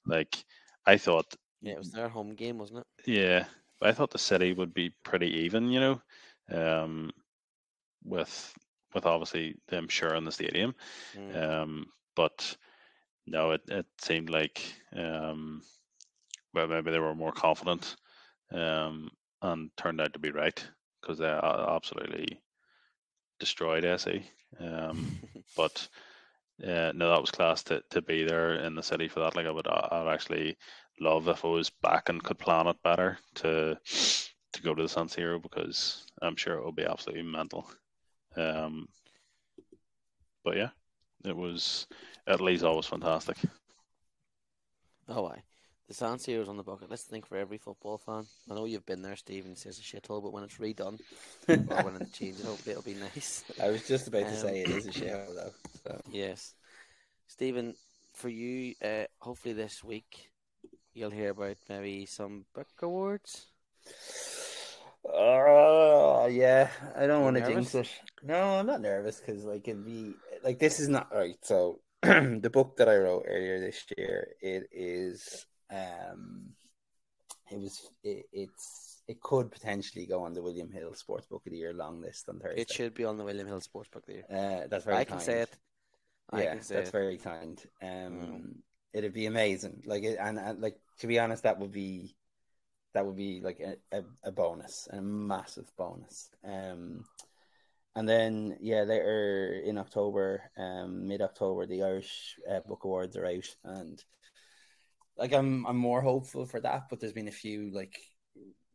[0.06, 0.44] Like
[0.86, 2.86] I thought, Yeah, it was their home game, wasn't it?
[3.06, 3.46] yeah,
[3.82, 6.02] I thought the city would be pretty even, you know,
[6.50, 7.12] um,
[8.04, 8.54] with
[8.94, 10.74] with obviously them sharing the stadium,
[11.16, 11.36] Mm.
[11.36, 11.86] um,
[12.16, 12.56] but
[13.26, 14.62] no, it, it seemed like
[14.96, 15.62] um,
[16.54, 17.96] well maybe they were more confident,
[18.52, 19.10] um,
[19.42, 20.64] and turned out to be right
[21.02, 22.42] because they absolutely
[23.40, 24.24] destroyed AC.
[24.60, 25.12] Um,
[25.56, 25.88] but
[26.64, 29.36] uh, no, that was class to, to be there in the city for that.
[29.36, 30.58] Like I would, I'd actually
[31.00, 33.78] love if I was back and could plan it better to
[34.62, 37.70] to go to the San Siro because I'm sure it will be absolutely mental.
[38.36, 38.88] Um,
[40.44, 40.70] but yeah,
[41.26, 41.88] it was
[42.28, 43.38] at least always fantastic.
[45.10, 45.44] Oh, aye.
[45.88, 48.24] The San Siro's on the bucket list, I think, for every football fan.
[48.50, 51.00] I know you've been there, Stephen, says a shithole, but when it's redone,
[51.50, 53.44] or when it's changed, hopefully it'll be nice.
[53.62, 55.52] I was just about to Um, say it is a shithole though.
[55.84, 56.02] So.
[56.14, 56.54] Yes.
[57.28, 57.76] Stephen,
[58.14, 60.32] for you, uh, hopefully this week
[60.94, 63.48] you'll hear about maybe some book awards.
[65.06, 67.90] Oh yeah, I don't want to jinx it.
[68.24, 71.38] No, I'm not nervous because like it'd be like this is not right.
[71.42, 76.50] So the book that I wrote earlier this year, it is um,
[77.52, 81.52] it was it, it's it could potentially go on the William Hill Sports Book of
[81.52, 82.62] the Year long list on Thursday.
[82.62, 84.24] It should be on the William Hill Sportsbook there.
[84.30, 85.50] Uh, that's very I can say it.
[86.32, 86.92] I yeah, say that's it.
[86.94, 87.62] very kind.
[87.82, 88.56] Um, Mm.
[88.94, 89.84] it'd be amazing.
[89.86, 92.16] Like, it, and, and like to be honest, that would be
[92.94, 96.30] that would be like a, a, a bonus, a massive bonus.
[96.44, 97.06] Um,
[97.96, 103.26] and then yeah, later in October, um, mid October, the Irish uh, Book Awards are
[103.26, 104.04] out, and
[105.18, 106.84] like I'm I'm more hopeful for that.
[106.90, 107.98] But there's been a few like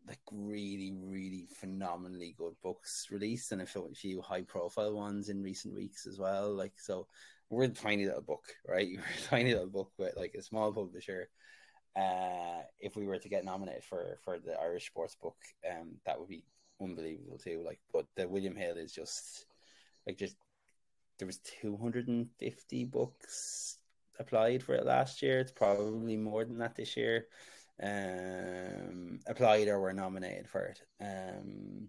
[0.07, 5.75] like really really phenomenally good books released, and a few- high profile ones in recent
[5.75, 6.55] weeks as well.
[6.55, 7.07] Like so,
[7.49, 8.89] we're a tiny little book, right?
[8.97, 11.31] We're a tiny little book with like a small publisher.
[11.97, 15.37] Uh, if we were to get nominated for for the Irish Sports Book,
[15.71, 16.45] um, that would be
[16.81, 17.63] unbelievable too.
[17.65, 19.47] Like, but the William Hill is just
[20.07, 20.37] like just
[21.19, 23.79] there was 250 books
[24.19, 25.41] applied for it last year.
[25.41, 27.27] It's probably more than that this year.
[27.83, 30.81] Um, applied or were nominated for it.
[31.01, 31.89] Um,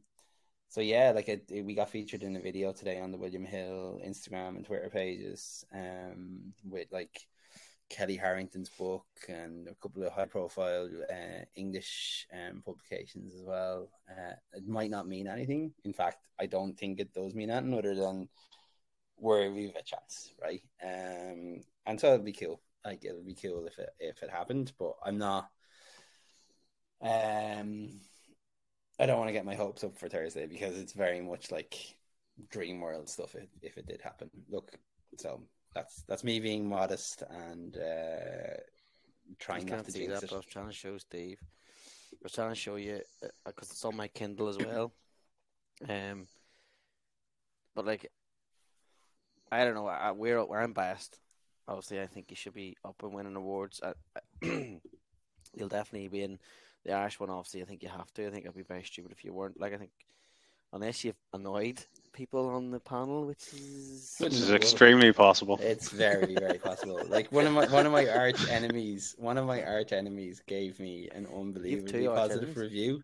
[0.70, 3.46] so yeah, like it, it- we got featured in a video today on the William
[3.46, 7.28] Hill Instagram and Twitter pages, um, with like
[7.90, 13.90] Kellie Harrington's book and a couple of high profile uh, English um, publications as well.
[14.10, 15.74] Uh, it might not mean anything.
[15.84, 18.30] In fact, I don't think it does mean anything other than
[19.16, 20.62] where we have a chance, right?
[20.84, 22.62] Um, and so it'd be cool.
[22.86, 25.50] Like it'll be cool if it if it happened, but I'm not.
[27.02, 28.00] Um,
[29.00, 31.76] I don't want to get my hopes up for Thursday because it's very much like
[32.50, 33.36] dream world stuff.
[33.36, 34.72] If, if it did happen, look,
[35.18, 35.42] so
[35.78, 38.58] that's that's me being modest and uh,
[39.40, 40.30] trying not to jinx that, it.
[40.30, 41.38] but I was trying to show Steve.
[42.14, 43.02] I was trying to show you
[43.46, 44.92] because it's on my Kindle as well.
[45.88, 46.26] Um,
[47.76, 48.12] but like,
[49.52, 49.86] I don't know.
[49.88, 51.20] I, we're where I'm biased.
[51.68, 53.80] Obviously, I think you should be up and winning awards.
[53.84, 53.94] I,
[55.54, 56.40] you'll definitely be in
[56.86, 57.30] the Irish one.
[57.30, 58.26] Obviously, I think you have to.
[58.26, 59.60] I think it'd be very stupid if you weren't.
[59.60, 59.92] Like, I think
[60.74, 61.86] unless you've annoyed
[62.18, 65.60] people on the panel, which is Which is extremely possible.
[65.62, 67.00] It's very, very possible.
[67.08, 70.80] Like one of my one of my arch enemies, one of my arch enemies gave
[70.80, 73.04] me an unbelievably positive review.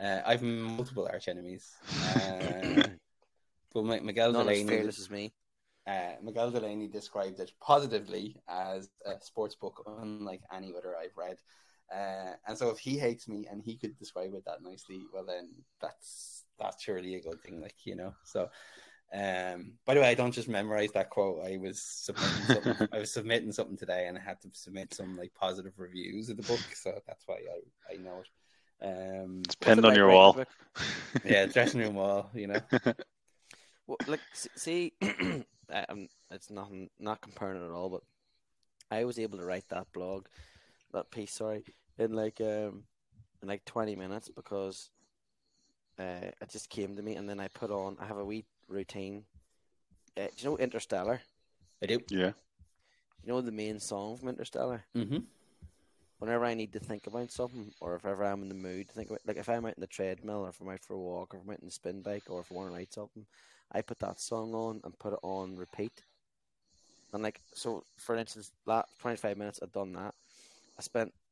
[0.00, 1.64] Uh, I've multiple arch enemies,
[2.16, 2.86] uh,
[3.74, 5.32] but Mi- Miguel not as Delaney, fearless as me.
[5.86, 11.38] uh, Miguel Delaney described it positively as a sports book unlike any other I've read.
[11.92, 15.24] Uh, and so if he hates me and he could describe it that nicely, well
[15.24, 18.14] then that's that's surely a good thing, like you know.
[18.24, 18.48] So
[19.14, 21.44] um by the way, I don't just memorize that quote.
[21.44, 25.16] I was submitting something I was submitting something today and I had to submit some
[25.16, 28.86] like positive reviews of the book, so that's why I, I know it.
[28.86, 30.44] Um It's What's it pinned on like your writing wall.
[31.24, 32.60] yeah, dressing room wall, you know.
[33.86, 34.94] Well, like, see,
[35.88, 38.02] um, it's nothing, not comparing at all, but
[38.90, 40.26] I was able to write that blog,
[40.92, 41.64] that piece, sorry,
[41.98, 42.84] in like um,
[43.42, 44.90] in like twenty minutes because
[45.98, 47.96] uh, it just came to me, and then I put on.
[48.00, 49.24] I have a wee routine.
[50.16, 51.20] Uh, do you know Interstellar?
[51.82, 52.00] I do.
[52.10, 52.32] Yeah.
[53.22, 54.84] You know the main song from Interstellar.
[54.96, 55.18] Mm-hmm.
[56.18, 58.94] Whenever I need to think about something, or if ever I'm in the mood to
[58.94, 60.98] think about, like if I'm out in the treadmill, or if I'm out for a
[60.98, 62.92] walk, or if I'm out in the spin bike, or if I want to write
[62.92, 63.26] something,
[63.72, 66.02] I put that song on and put it on repeat.
[67.12, 70.14] And like so, for instance, that 25 minutes I've done that.
[70.78, 71.25] I spent f-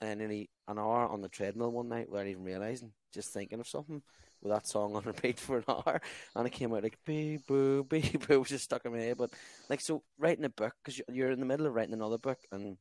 [0.00, 3.68] uh, nearly an hour on the treadmill one night without even realizing, just thinking of
[3.68, 4.02] something
[4.40, 6.00] with that song on repeat for an hour,
[6.34, 9.16] and it came out like beep boo beep boo, was just stuck in my head.
[9.18, 9.30] But
[9.68, 12.76] like so, writing a book because you're in the middle of writing another book and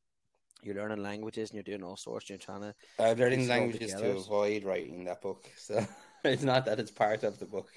[0.64, 2.30] you're learning languages and you're doing all sorts.
[2.30, 5.86] And you're trying to I'm learning it all languages to avoid writing that book, so
[6.24, 7.70] it's not that it's part of the book.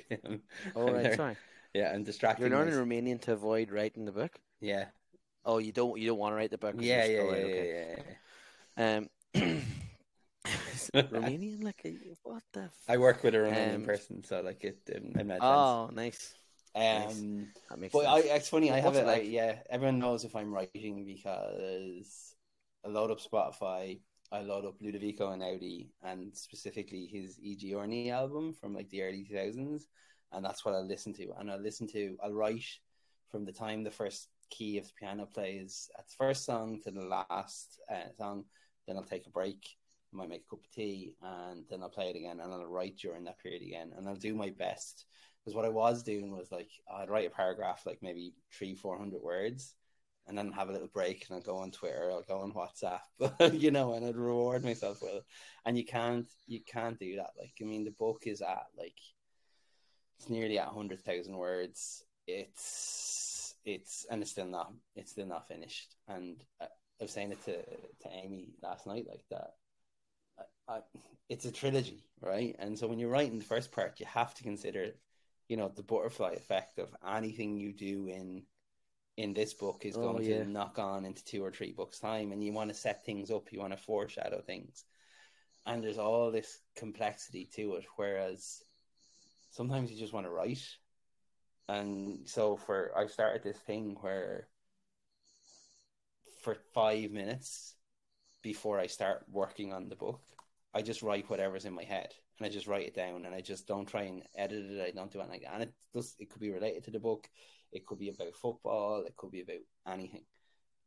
[0.76, 1.37] oh right, sorry,
[1.74, 2.47] yeah, and distracting.
[2.47, 2.74] you're learning.
[2.74, 4.39] Romanian to avoid writing the book.
[4.61, 4.87] Yeah,
[5.45, 6.74] Oh, you don't you don't want to write the book?
[6.78, 7.97] yeah, you're yeah, still- yeah, yeah,
[8.76, 8.97] yeah.
[8.97, 9.09] Um,
[11.11, 11.85] Romanian, like
[12.22, 12.62] what the?
[12.64, 14.78] F- I work with a Romanian Um, person, so like it.
[14.95, 15.43] Um, I met.
[15.43, 16.35] oh, nice.
[16.74, 17.47] Um,
[17.78, 18.70] makes but I, it's funny.
[18.70, 19.01] I have it.
[19.01, 19.30] it Like, like?
[19.30, 22.35] yeah, everyone knows if I'm writing because
[22.85, 24.01] I load up Spotify.
[24.32, 29.24] I load up Ludovico Einaudi, and specifically his I Giorni album from like the early
[29.24, 29.87] 2000s,
[30.32, 31.32] and that's what I listen to.
[31.39, 32.16] And I listen to.
[32.22, 32.64] I'll write
[33.30, 36.91] from the time the first key of the piano plays at the first song to
[36.91, 38.45] the last uh, song.
[38.87, 39.76] Then I'll take a break.
[40.12, 42.66] I might make a cup of tea, and then I'll play it again, and I'll
[42.66, 45.07] write during that period again, and I'll do my best
[45.45, 48.97] because what I was doing was like I'd write a paragraph like maybe three, four
[48.97, 49.74] hundred words,
[50.26, 53.53] and then have a little break, and I'd go on Twitter, I'll go on WhatsApp,
[53.61, 55.24] you know, and I'd reward myself with it.
[55.66, 57.30] And you can't, you can't do that.
[57.39, 58.97] Like, I mean, the book is at like
[60.18, 62.05] it's nearly at hundred thousand words.
[62.26, 65.95] It's, it's, and it's still not, it's still not finished.
[66.09, 66.66] And uh,
[67.01, 69.55] I, was saying it to to Amy last night, like that.
[70.68, 70.80] I, I,
[71.28, 72.57] it's a trilogy, right?
[72.59, 74.92] And so when you're writing the first part, you have to consider
[75.49, 78.42] you know the butterfly effect of anything you do in
[79.16, 80.42] in this book is Oh, going yeah.
[80.42, 83.30] to knock on into two or three books time and you want to set things
[83.30, 84.84] up you want to foreshadow things
[85.66, 88.62] and there's all this complexity to it whereas
[89.51, 90.66] sometimes you just want to write
[91.68, 94.49] and so for i started this thing where
[96.45, 97.74] for five minutes
[98.42, 100.20] before i start working on the book
[100.74, 103.40] I just write whatever's in my head and I just write it down and I
[103.40, 104.84] just don't try and edit it.
[104.88, 105.42] I don't do anything.
[105.53, 107.28] And it does it could be related to the book,
[107.70, 110.24] it could be about football, it could be about anything.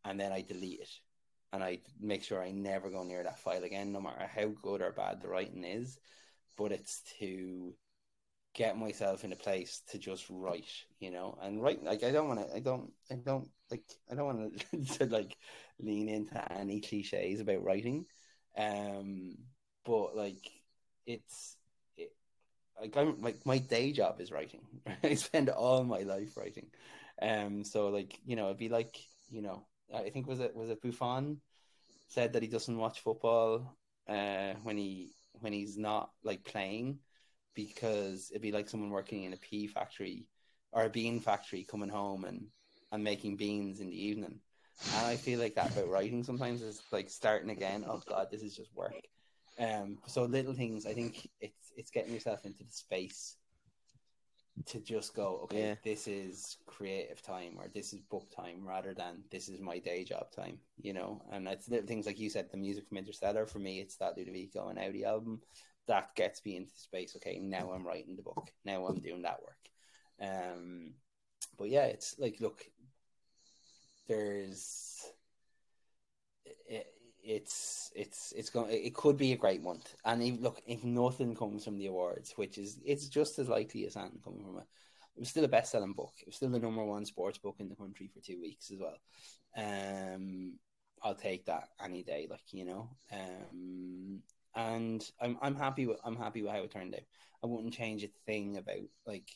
[0.03, 0.89] And then I delete it.
[1.53, 4.81] And I make sure I never go near that file again, no matter how good
[4.81, 5.97] or bad the writing is.
[6.57, 7.73] But it's to
[8.57, 10.67] get myself in a place to just write,
[10.99, 14.15] you know, and write like I don't want to, I don't, I don't like, I
[14.15, 14.65] don't want
[14.97, 15.37] to, like
[15.79, 18.05] lean into any cliches about writing.
[18.57, 19.37] Um,
[19.85, 20.49] but like
[21.05, 21.55] it's
[21.97, 22.11] it,
[22.81, 24.61] like I'm like my day job is writing.
[25.03, 26.67] I spend all my life writing.
[27.21, 28.97] Um, so like you know, it'd be like
[29.29, 31.37] you know, I think was it was it Buffon
[32.07, 33.77] said that he doesn't watch football
[34.09, 36.97] uh when he when he's not like playing
[37.57, 40.27] because it'd be like someone working in a pea factory
[40.71, 42.45] or a bean factory coming home and
[42.91, 44.39] and making beans in the evening.
[44.95, 47.83] And I feel like that about writing sometimes is like starting again.
[47.85, 48.93] Oh God, this is just work.
[49.59, 50.85] Um, so little things.
[50.85, 53.35] I think it's it's getting yourself into the space
[54.67, 55.41] to just go.
[55.43, 55.75] Okay, Yeah.
[55.83, 60.03] this is creative time, or this is book time, rather than this is my day
[60.03, 60.59] job time.
[60.81, 62.49] You know, and it's little things like you said.
[62.51, 65.41] The music from Interstellar for me, it's that Ludovico Einaudi album
[65.87, 67.15] that gets me into space.
[67.15, 68.51] Okay, now I'm writing the book.
[68.65, 69.57] Now I'm doing that work.
[70.21, 70.93] Um,
[71.57, 72.63] but yeah, it's like look,
[74.07, 75.05] there's
[76.67, 76.87] it,
[77.23, 81.35] it's it's it's going it could be a great month and if, look if nothing
[81.35, 84.67] comes from the awards which is it's just as likely as anything coming from it
[85.15, 87.67] it was still a best-selling book it was still the number one sports book in
[87.67, 88.97] the country for two weeks as well
[89.57, 90.53] um
[91.03, 94.21] i'll take that any day like you know um
[94.57, 97.01] and i'm i'm happy with i'm happy with how it turned out
[97.43, 99.29] i wouldn't change a thing about like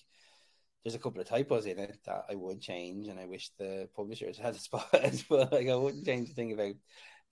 [0.83, 3.87] there's a couple of typos in it that I would change, and I wish the
[3.95, 5.23] publishers had a spotted.
[5.29, 6.75] But like, I wouldn't change a thing about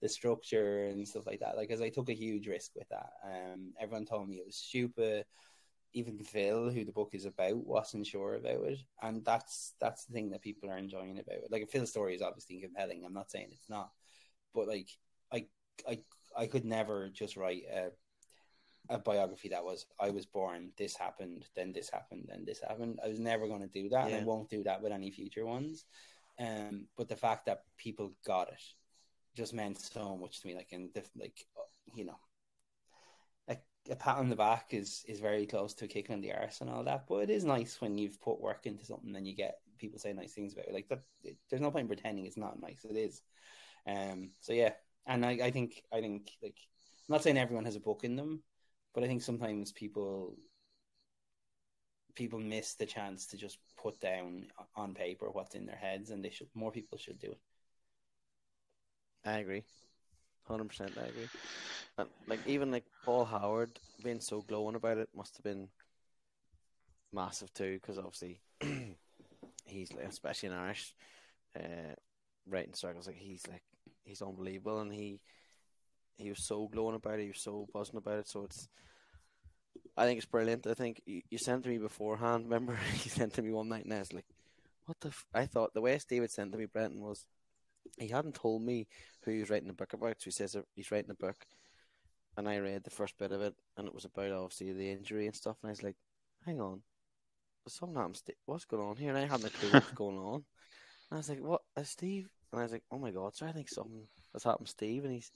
[0.00, 1.56] the structure and stuff like that.
[1.56, 3.10] Like, because I took a huge risk with that.
[3.24, 5.24] Um, everyone told me it was stupid.
[5.92, 10.12] Even Phil, who the book is about, wasn't sure about it, and that's that's the
[10.12, 11.48] thing that people are enjoying about it.
[11.50, 13.02] Like, Phil's story is obviously compelling.
[13.04, 13.90] I'm not saying it's not,
[14.54, 14.88] but like,
[15.32, 15.46] I
[15.88, 15.98] I
[16.36, 17.90] I could never just write a
[18.88, 22.98] a biography that was I was born, this happened, then this happened, then this happened.
[23.04, 25.46] I was never going to do that, and I won't do that with any future
[25.46, 25.84] ones.
[26.40, 28.62] Um, but the fact that people got it
[29.36, 30.54] just meant so much to me.
[30.54, 31.46] Like, and the, like,
[31.94, 32.18] you know,
[33.48, 33.56] a,
[33.90, 36.60] a pat on the back is is very close to a kick on the arse
[36.60, 37.04] and all that.
[37.08, 40.12] But it is nice when you've put work into something and you get people say
[40.12, 40.74] nice things about it.
[40.74, 42.84] Like that, it, there's no point in pretending it's not nice.
[42.88, 43.22] It is.
[43.86, 44.30] Um.
[44.40, 44.72] So yeah,
[45.10, 46.56] and I, I think I think like
[47.08, 48.42] I'm not saying everyone has a book in them,
[48.94, 50.36] but I think sometimes people
[52.14, 54.46] people miss the chance to just put down
[54.76, 57.40] on paper what's in their heads, and they should more people should do it.
[59.24, 59.64] I agree,
[60.44, 60.92] hundred percent.
[60.96, 61.28] I agree.
[61.98, 65.68] And like even like Paul Howard being so glowing about it must have been
[67.12, 68.40] massive too, because obviously
[69.64, 70.94] he's like, especially in Irish
[71.58, 71.94] uh,
[72.48, 73.62] writing circles, like he's like
[74.04, 75.20] he's unbelievable, and he
[76.16, 77.22] he was so glowing about it.
[77.22, 78.28] He was so buzzing about it.
[78.28, 78.68] So it's
[79.96, 80.66] I think it's brilliant.
[80.66, 82.44] I think you, you sent to me beforehand.
[82.48, 84.26] Remember, you sent to me one night, and I was like,
[84.86, 85.26] "What the?" F-?
[85.34, 87.26] I thought the way David sent to me, Brenton, was
[87.98, 88.86] he hadn't told me
[89.24, 90.16] who he was writing a book about.
[90.18, 91.46] So he says he's writing a book,
[92.36, 95.26] and I read the first bit of it, and it was about obviously the injury
[95.26, 95.56] and stuff.
[95.62, 95.96] And I was like,
[96.44, 96.82] "Hang on,
[97.68, 98.20] something happened.
[98.46, 99.10] What's going on here?
[99.10, 100.34] And I had no clue what's going on.
[100.34, 102.28] And I was like, what, uh, Steve?
[102.52, 105.04] And I was like, oh my god, so I think something has happened, Steve.
[105.04, 105.30] And he's,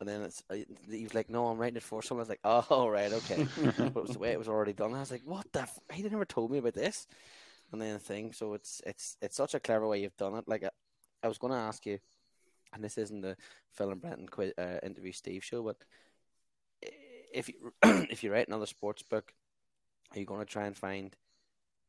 [0.00, 0.56] and then it's, uh,
[0.90, 2.22] he was like, no, I'm writing it for someone.
[2.22, 2.40] I was like,
[2.70, 3.46] oh, right, okay.
[3.78, 4.94] but it was the way it was already done.
[4.94, 5.62] I was like, what the?
[5.62, 5.78] F-?
[5.92, 7.06] He never told me about this.
[7.72, 10.48] And then the thing, so it's it's it's such a clever way you've done it.
[10.48, 10.70] Like I,
[11.22, 11.98] I was going to ask you,
[12.72, 13.36] and this isn't the
[13.72, 15.76] Phil and Brenton quiz, uh, interview Steve show, but
[17.32, 17.72] if you
[18.10, 19.32] if you write another sports book,
[20.12, 21.14] are you going to try and find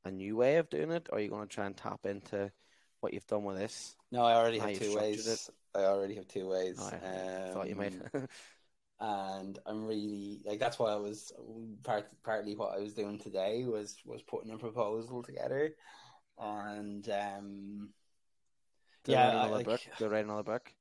[0.05, 2.51] a new way of doing it, or are you going to try and tap into
[3.02, 3.95] what you've done with this?
[4.12, 5.50] No, I already have two ways.
[5.76, 6.78] I already have two ways.
[6.80, 7.93] Oh, I thought you might.
[8.14, 8.28] Um,
[9.02, 11.32] and I'm really like that's why I was
[11.84, 15.76] part partly what I was doing today was was putting a proposal together,
[16.39, 17.89] and um,
[19.06, 19.82] Do Yeah, write I- another like- book.
[19.97, 20.74] Do write another book.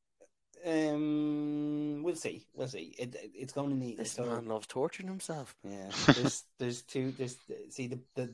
[0.66, 2.94] um, we'll see, we'll see.
[2.98, 5.54] It, it it's going to need This man loves torturing himself.
[5.62, 7.36] Yeah, there's there's two there's
[7.70, 8.30] see the the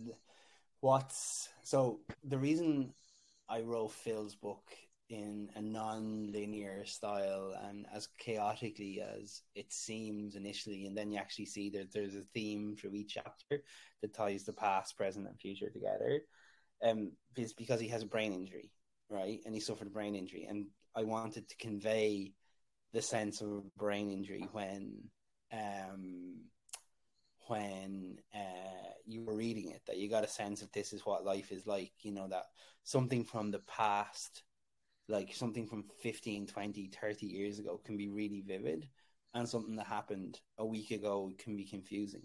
[0.81, 2.95] what's so the reason
[3.49, 4.65] I wrote Phil's book
[5.11, 11.47] in a non-linear style and as chaotically as it seems initially, and then you actually
[11.47, 13.63] see that there's a theme through each chapter
[14.01, 16.21] that ties the past, present, and future together.
[16.83, 18.71] Um, is because he has a brain injury,
[19.09, 19.41] right?
[19.47, 22.33] And he suffered a brain injury, and I wanted to convey
[22.93, 25.05] the sense of a brain injury when
[25.53, 26.45] um,
[27.49, 31.25] when uh, you were reading it that you got a sense of this is what
[31.25, 32.45] life is like you know that
[32.83, 34.43] something from the past
[35.09, 38.89] like something from 15 20 30 years ago can be really vivid
[39.35, 42.23] and something that happened a week ago can be confusing.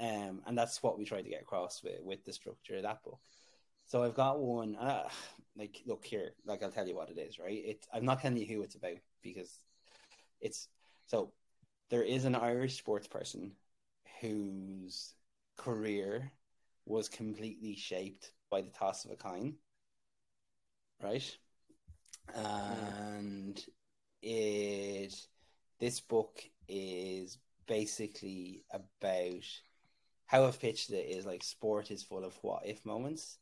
[0.00, 3.02] Um, and that's what we try to get across with, with the structure of that
[3.02, 3.20] book.
[3.86, 5.08] So i've got one uh,
[5.56, 7.62] like look here like i'll tell you what it is right?
[7.64, 9.58] It, i'm not telling you who it's about because
[10.40, 10.68] it's
[11.06, 11.32] so
[11.90, 13.52] there is an irish sports person
[14.20, 15.14] whose
[15.56, 16.32] career
[16.86, 19.54] was completely shaped by the toss of a coin,
[21.02, 21.36] right?
[22.34, 23.62] And
[24.22, 25.14] it
[25.78, 29.44] this book is basically about
[30.26, 33.38] how I've pitched it is like sport is full of what if moments.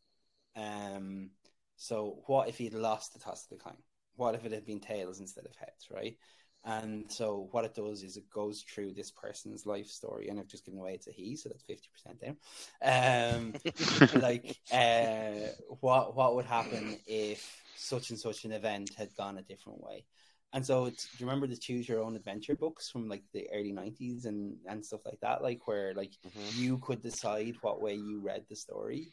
[0.56, 1.30] Um,
[1.76, 3.76] so what if he'd lost the toss of the coin?
[4.16, 6.16] What if it had been tails instead of heads, right?
[6.64, 10.48] And so what it does is it goes through this person's life story, and I've
[10.48, 12.36] just given away it's a he, so that's fifty percent down.
[12.82, 13.56] Um,
[14.12, 17.42] like uh, what what would happen if
[17.74, 20.04] such and such an event had gone a different way?
[20.52, 23.48] And so, it's, do you remember the choose your own adventure books from like the
[23.54, 25.42] early '90s and and stuff like that?
[25.42, 26.56] Like where like Mhm.
[26.56, 29.12] you could decide what way you read the story.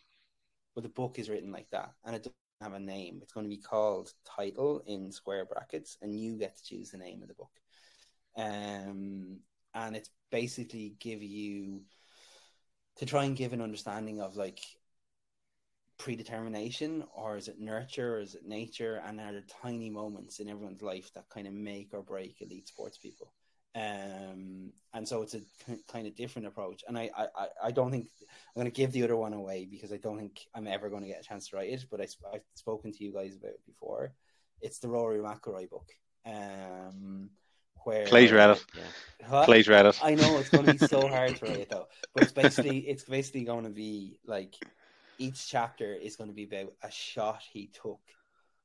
[0.76, 2.28] But the book is written like that, and it
[2.62, 3.20] have a name.
[3.22, 6.98] It's going to be called title in square brackets, and you get to choose the
[6.98, 7.52] name of the book.
[8.38, 9.40] Um,
[9.74, 11.82] and it's basically give you
[12.98, 14.60] to try and give an understanding of like
[15.98, 20.50] predetermination or is it nurture or is it nature and are there tiny moments in
[20.50, 23.32] everyone's life that kind of make or break elite sports people
[23.76, 25.42] um and so it's a
[25.92, 29.04] kind of different approach and I, I I- don't think i'm going to give the
[29.04, 31.58] other one away because i don't think i'm ever going to get a chance to
[31.58, 34.14] write it but I, I've spoken to you guys about it before
[34.62, 35.90] it's the rory mcilroy book
[36.26, 37.30] um
[37.84, 38.66] where Clay's read it.
[38.76, 39.46] Yeah.
[39.46, 40.00] Clay's read it.
[40.04, 42.80] I know it's going to be so hard to write it though, but it's basically
[42.80, 44.56] it's basically going to be like
[45.20, 48.00] each chapter is going to be about a shot he took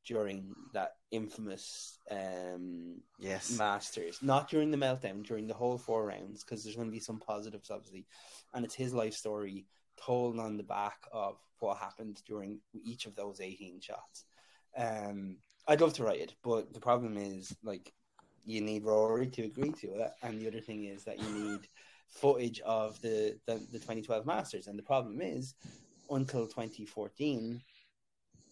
[0.07, 3.57] during that infamous um, Yes.
[3.57, 7.01] Masters, not during the meltdown, during the whole four rounds, because there's going to be
[7.01, 8.07] some positives, obviously,
[8.55, 13.15] and it's his life story told on the back of what happened during each of
[13.15, 14.25] those 18 shots.
[14.77, 15.37] Um,
[15.69, 17.93] I'd love to write it, but the problem is like
[18.45, 21.69] you need Rory to agree to it, and the other thing is that you need
[22.09, 25.55] footage of the, the, the 2012 Masters, and the problem is
[26.11, 27.61] until 2014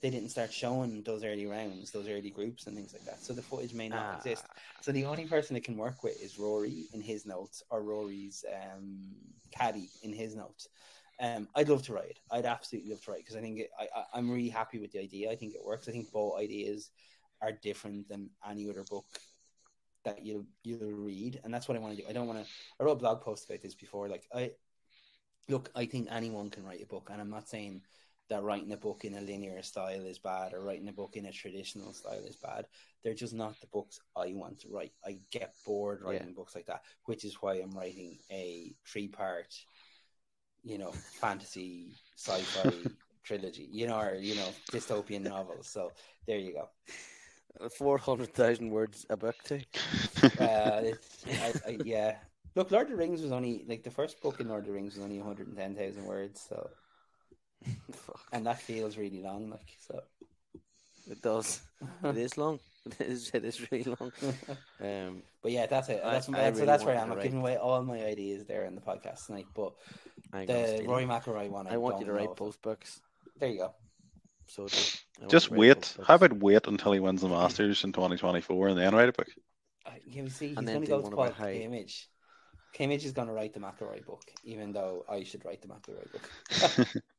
[0.00, 3.20] they didn't start showing those early rounds, those early groups and things like that.
[3.22, 4.44] So the footage may not Ah, exist.
[4.80, 8.44] So the only person it can work with is Rory in his notes or Rory's
[8.54, 9.16] um,
[9.50, 10.68] caddy in his notes.
[11.20, 12.18] Um, I'd love to write.
[12.30, 15.00] I'd absolutely love to write because I think it, I, I'm really happy with the
[15.00, 15.30] idea.
[15.30, 15.88] I think it works.
[15.88, 16.90] I think both ideas
[17.42, 19.06] are different than any other book
[20.04, 22.08] that you you'll read, and that's what I want to do.
[22.08, 22.50] I don't want to.
[22.78, 24.08] I wrote a blog post about this before.
[24.08, 24.52] Like I
[25.48, 27.82] look, I think anyone can write a book, and I'm not saying
[28.28, 31.26] that writing a book in a linear style is bad or writing a book in
[31.26, 32.66] a traditional style is bad.
[33.02, 34.92] They're just not the books I want to write.
[35.04, 39.54] I get bored writing books like that, which is why I'm writing a three part,
[40.62, 42.90] you know, fantasy sci-fi
[43.24, 45.68] trilogy, you know, or you know, dystopian novels.
[45.68, 45.92] So
[46.26, 47.68] there you go.
[47.70, 49.60] Four hundred thousand words a book too.
[50.40, 50.90] Uh,
[51.28, 52.16] I, I, yeah.
[52.56, 54.72] Look, Lord of the Rings was only like the first book in Lord of the
[54.72, 56.44] Rings was only 110,000 words.
[56.48, 56.68] So.
[58.32, 59.50] And that feels really long.
[59.50, 60.00] Like so,
[61.10, 61.60] It does.
[62.04, 62.60] it is long.
[63.00, 63.30] It is.
[63.34, 64.12] It is really long.
[64.80, 66.00] Um, but yeah, that's it.
[66.02, 67.06] I- That's, I that's, really that's where I'm.
[67.08, 69.46] to I've write- given away all my ideas there in the podcast tonight.
[69.54, 69.72] But
[70.32, 71.04] I'm the steal Rory.
[71.04, 73.00] McIlroy one, I, I want you to write if- both books.
[73.38, 73.74] There you go.
[74.46, 74.68] So do.
[75.28, 75.96] Just you to write wait.
[76.06, 79.28] How about wait until he wins the Masters in 2024 and then write a book?
[79.84, 82.06] Uh, You see, he's And going to do go one to Paul about how- Kimmage.
[82.74, 86.08] Kimmage is going to write the McIlroy book, even though I should write the McIlroy
[86.12, 87.02] book.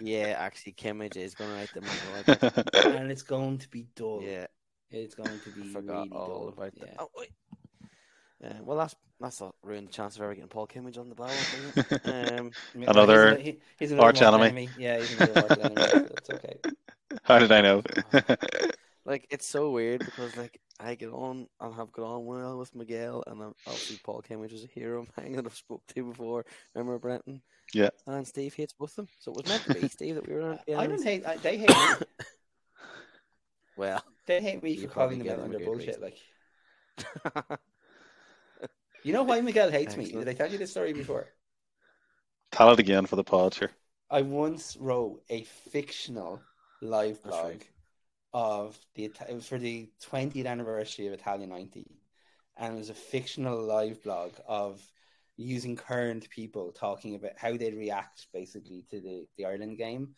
[0.00, 4.22] Yeah, actually, Kimmage is going to write the McIlroy and it's going to be dull.
[4.22, 4.46] Yeah,
[4.90, 6.48] It's going to I be forgot really all dull.
[6.48, 6.94] about that.
[6.98, 7.30] Oh, wait.
[8.44, 11.16] Uh, well, that's that's not ruined the chance of ever getting Paul Kimmage on the
[11.16, 11.34] ballot.
[11.74, 12.38] does it?
[12.40, 12.52] um,
[12.86, 14.68] Another he's, he- he's another arch mortal enemy.
[14.78, 16.06] Yeah, he's another mortal enemy.
[16.16, 16.56] It's okay.
[17.24, 17.82] How did I know?
[19.04, 22.72] like it's so weird because like I get on and have got on well with
[22.76, 26.04] Miguel, and um, obviously Paul Kimmage was a hero of mine that I've spoke to
[26.04, 26.46] before.
[26.76, 27.42] Remember Brenton?
[27.74, 27.90] Yeah.
[28.06, 30.34] And Steve hates both of them, so it was meant to be Steve that we
[30.34, 30.58] were on.
[30.76, 31.26] I don't hate.
[31.26, 31.74] I, they hate me.
[33.76, 36.02] Well, They hate me for calling probably them get out on their good bullshit.
[36.02, 36.18] Like,
[39.04, 40.10] you know why Miguel hates me?
[40.10, 41.28] Did I tell you this story before?
[42.50, 43.70] Tell it again for the pod, sure.
[44.10, 46.42] I once wrote a fictional
[46.80, 47.68] live blog right.
[48.32, 51.86] of the it was for the 20th anniversary of Italia 90
[52.56, 54.80] and it was a fictional live blog of
[55.38, 60.14] using current people talking about how they'd react basically to the, the Ireland game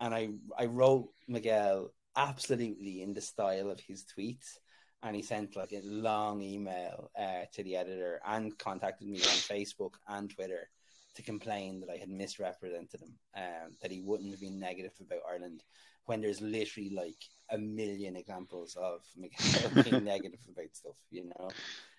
[0.00, 4.58] and I I wrote Miguel absolutely in the style of his tweets
[5.02, 9.22] and he sent like a long email uh, to the editor and contacted me on
[9.22, 10.68] Facebook and Twitter
[11.14, 15.22] to complain that I had misrepresented him, um, that he wouldn't have been negative about
[15.28, 15.62] Ireland,
[16.06, 17.18] when there's literally like
[17.50, 21.50] a million examples of Miguel being negative about stuff, you know.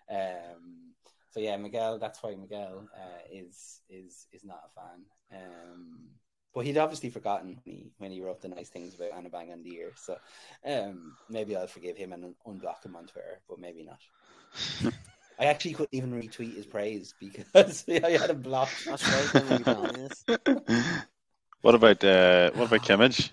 [0.09, 0.93] Um,
[1.32, 1.99] so yeah, Miguel.
[1.99, 5.41] That's why Miguel uh, is is is not a fan.
[5.41, 6.09] Um,
[6.53, 9.51] but he'd obviously forgotten when he when he wrote the nice things about Anna Bang
[9.51, 9.91] on the year.
[9.95, 10.17] So
[10.65, 14.93] um, maybe I'll forgive him and unblock him on Twitter, but maybe not.
[15.39, 18.86] I actually couldn't even retweet his praise because I had him blocked.
[18.86, 19.30] that's right.
[19.32, 20.25] then we'll be down this.
[21.61, 23.30] what about uh, what about Kimmage?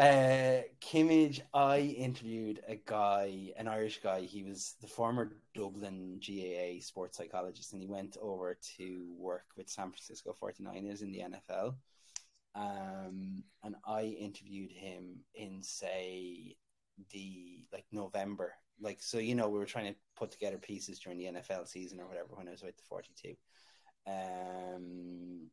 [0.00, 4.22] Uh, Kimmage, I interviewed a guy, an Irish guy.
[4.22, 9.68] He was the former Dublin GAA sports psychologist, and he went over to work with
[9.68, 11.74] San Francisco 49ers in the NFL.
[12.54, 16.56] Um, and I interviewed him in, say,
[17.10, 18.54] the like November.
[18.80, 22.00] Like, so, you know, we were trying to put together pieces during the NFL season
[22.00, 23.34] or whatever when I was with the 42.
[24.06, 25.50] Um,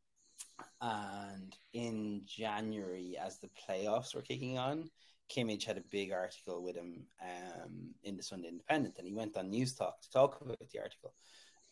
[0.82, 4.90] and in January, as the playoffs were kicking on,
[5.30, 9.38] Kimmage had a big article with him um, in the Sunday Independent, and he went
[9.38, 11.14] on News Talk to talk about the article.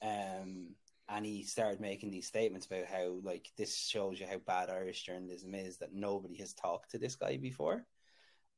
[0.02, 0.76] Um,
[1.08, 5.04] and he started making these statements about how, like, this shows you how bad Irish
[5.04, 7.86] journalism is that nobody has talked to this guy before.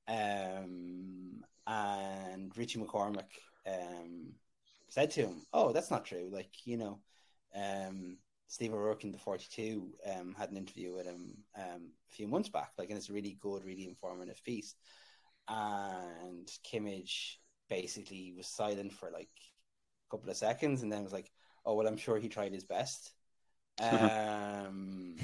[0.08, 4.34] Um, and Richie McCormick um,
[4.88, 6.30] said to him, "Oh, that's not true.
[6.32, 7.00] Like, you know,
[7.54, 8.18] um,
[8.48, 12.50] Steve O'Rourke in the 42 um, had an interview with him um, a few months
[12.50, 14.76] back, like, and it's a really good, really informative piece.
[15.50, 17.38] And Kimmage
[17.70, 19.30] basically was silent for like
[20.08, 21.32] a couple of seconds and then was like,
[21.66, 23.14] oh, well, I'm sure he tried his best.
[23.80, 25.16] Um,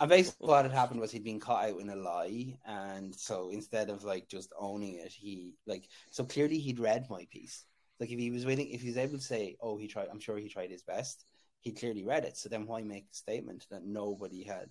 [0.00, 3.50] and basically, what had happened was he'd been caught out in a lie, and so
[3.50, 7.66] instead of like just owning it, he like so clearly he'd read my piece.
[8.00, 10.18] Like if he was waiting, if he was able to say, "Oh, he tried," I'm
[10.18, 11.26] sure he tried his best.
[11.62, 12.36] He clearly read it.
[12.36, 14.68] So then, why make the statement that nobody had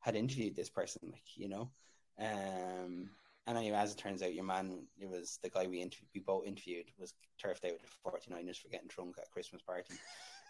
[0.00, 1.02] had interviewed this person?
[1.12, 1.70] Like you know,
[2.18, 3.10] um,
[3.46, 6.20] and anyway, as it turns out, your man, it was the guy we interviewed, we
[6.20, 9.94] both interviewed, was turfed out with the 49ers for getting drunk at a Christmas party.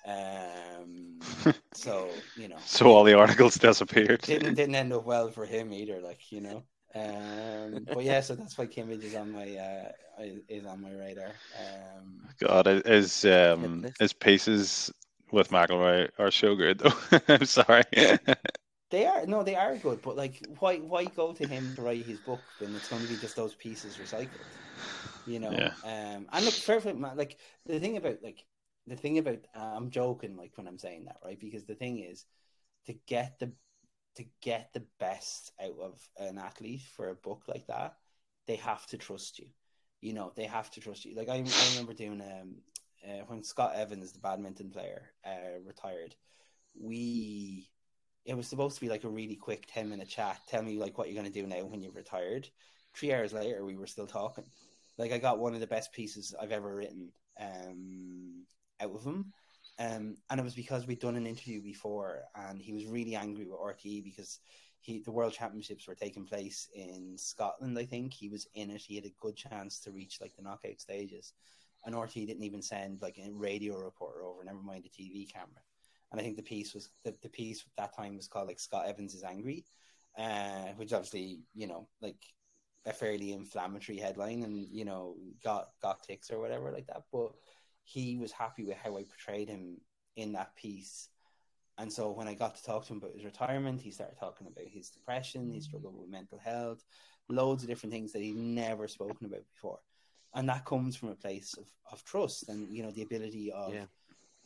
[0.06, 1.18] Um,
[1.74, 4.22] so you know, So all the articles disappeared.
[4.22, 6.00] didn't didn't end up well for him either.
[6.00, 6.62] Like you know,
[6.94, 9.92] um, but yeah, so that's why Kimmage is on my uh,
[10.48, 11.32] is on my radar.
[11.60, 13.96] Um, God, his um, list.
[13.98, 14.92] his pieces
[15.32, 16.94] with McIlroy are so good though.
[17.28, 17.84] I'm sorry.
[18.90, 22.04] they are no, they are good, but like, why why go to him to write
[22.04, 24.58] his book when it's going to be just those pieces recycled?
[25.24, 25.74] You know, Yeah.
[25.84, 27.16] um, and look, perfect man.
[27.16, 28.44] Like the thing about like
[28.86, 31.40] the thing about uh, I'm joking like when I'm saying that, right?
[31.40, 32.26] Because the thing is
[32.86, 33.52] to get the
[34.16, 37.96] to get the best out of an athlete for a book like that,
[38.46, 39.46] they have to trust you.
[40.00, 41.16] You know, they have to trust you.
[41.16, 42.56] Like I, I remember doing um
[43.06, 46.14] uh, when Scott Evans, the badminton player, uh, retired.
[46.78, 47.68] We
[48.24, 50.40] it was supposed to be like a really quick 10 minute chat.
[50.48, 52.48] Tell me like what you're going to do now when you've retired.
[52.94, 54.44] Three hours later, we were still talking.
[54.98, 58.44] Like I got one of the best pieces I've ever written um,
[58.80, 59.32] out of him.
[59.78, 63.44] Um, and it was because we'd done an interview before, and he was really angry
[63.44, 64.40] with RTE because
[64.80, 67.78] he the World Championships were taking place in Scotland.
[67.78, 68.80] I think he was in it.
[68.80, 71.34] He had a good chance to reach like the knockout stages,
[71.86, 74.44] and RTE didn't even send like a radio reporter over.
[74.44, 75.62] Never mind a TV camera.
[76.10, 78.60] And I think the piece was the, the piece at that time was called like
[78.60, 79.64] Scott Evans is angry,
[80.18, 82.18] uh, which obviously you know like
[82.84, 87.04] a fairly inflammatory headline, and you know got got clicks or whatever like that.
[87.12, 87.32] But
[87.84, 89.78] he was happy with how I portrayed him
[90.16, 91.08] in that piece.
[91.78, 94.46] And so when I got to talk to him about his retirement, he started talking
[94.46, 96.82] about his depression, he struggled with mental health,
[97.28, 99.78] loads of different things that he'd never spoken about before.
[100.36, 103.74] And that comes from a place of, of trust and, you know, the ability of,
[103.74, 103.86] Yeah.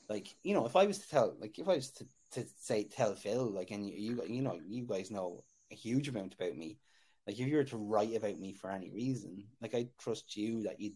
[0.09, 2.85] like, you know, if I was to tell, like, if I was to, to say,
[2.85, 6.57] tell Phil, like, and you, you, you know, you guys know a huge amount about
[6.57, 6.79] me.
[7.27, 10.63] Like, if you were to write about me for any reason, like, I trust you
[10.63, 10.93] that you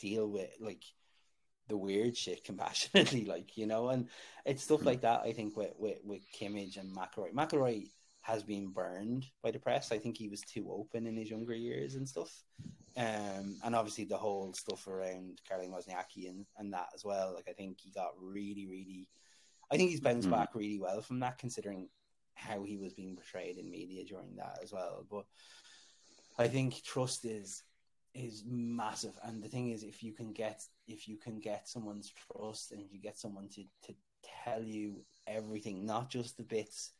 [0.00, 0.82] deal with, like,
[1.68, 4.08] the weird shit compassionately, like you know, and
[4.46, 4.86] it's stuff hmm.
[4.86, 5.20] like that.
[5.24, 7.88] I think with with, with Kimmage and McIlroy, McIlroy
[8.28, 9.90] has been burned by the press.
[9.90, 12.44] I think he was too open in his younger years and stuff,
[12.96, 17.32] um, and obviously the whole stuff around Caroline Wozniacki and and that as well.
[17.34, 19.08] Like I think he got really, really,
[19.70, 20.32] I think he's bounced Mhm.
[20.32, 21.88] back really well from that, considering
[22.34, 25.06] how he was being portrayed in media during that as well.
[25.10, 25.24] But
[26.36, 27.62] I think trust is
[28.14, 32.10] is massive and the thing is if you can get if you can get someone's
[32.10, 33.94] trust and you get someone to to
[34.44, 36.92] tell you everything not just the bits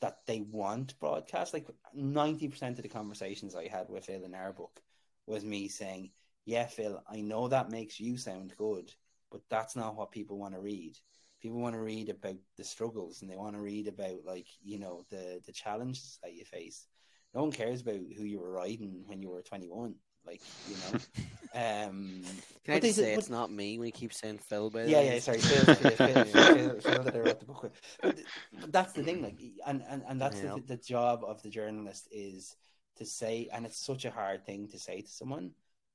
[0.00, 1.54] that they want broadcast.
[1.54, 4.80] Like 90% of the conversations i had with phil in our book
[5.26, 6.10] was me saying
[6.44, 8.92] yeah phil i know that makes you sound good
[9.30, 10.98] but that's not what people want to read.
[11.40, 14.78] People want to read about the struggles and they want to read about like you
[14.78, 16.86] know the the challenges that you face.
[17.34, 19.94] No one cares about who you were riding when you were 21
[20.28, 20.92] like you know
[21.54, 22.22] um
[22.64, 24.70] Can I just say but- it's not me when you keep saying Phil?
[24.70, 25.14] By the yeah, way?
[25.14, 27.72] yeah, sorry, Phil, Phil, Phil, Phil, Phil that I wrote the book with.
[28.02, 28.18] But,
[28.60, 30.54] but that's the thing, like, and and, and that's Yeah.
[30.56, 32.56] the, the job of the journalist is
[32.96, 35.52] to say, and it's such a hard thing to say to someone,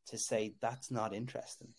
[0.07, 1.69] to say that's not interesting,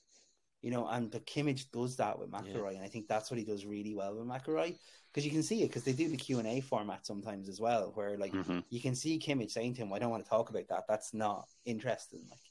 [0.62, 0.86] you know.
[0.86, 3.94] And but Kimmage does that with McIlroy, and I think that's what he does really
[3.94, 4.76] well with McIlroy
[5.14, 7.60] because you can see it because they do the Q and A format sometimes as
[7.60, 8.64] well, where like Mhm.
[8.68, 10.88] you can see Kimmage saying to him, "I don't want to talk about that.
[10.88, 12.50] That's not interesting." Like,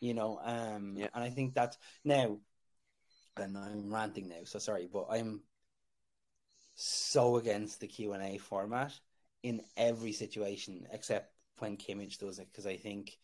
[0.00, 1.08] you know, um, Yeah.
[1.14, 2.40] and I think that now,
[3.36, 5.44] and I'm ranting now, so sorry, but I'm
[6.74, 8.98] so against the Q and A format
[9.44, 13.20] in every situation except when Kimmage does it because I think,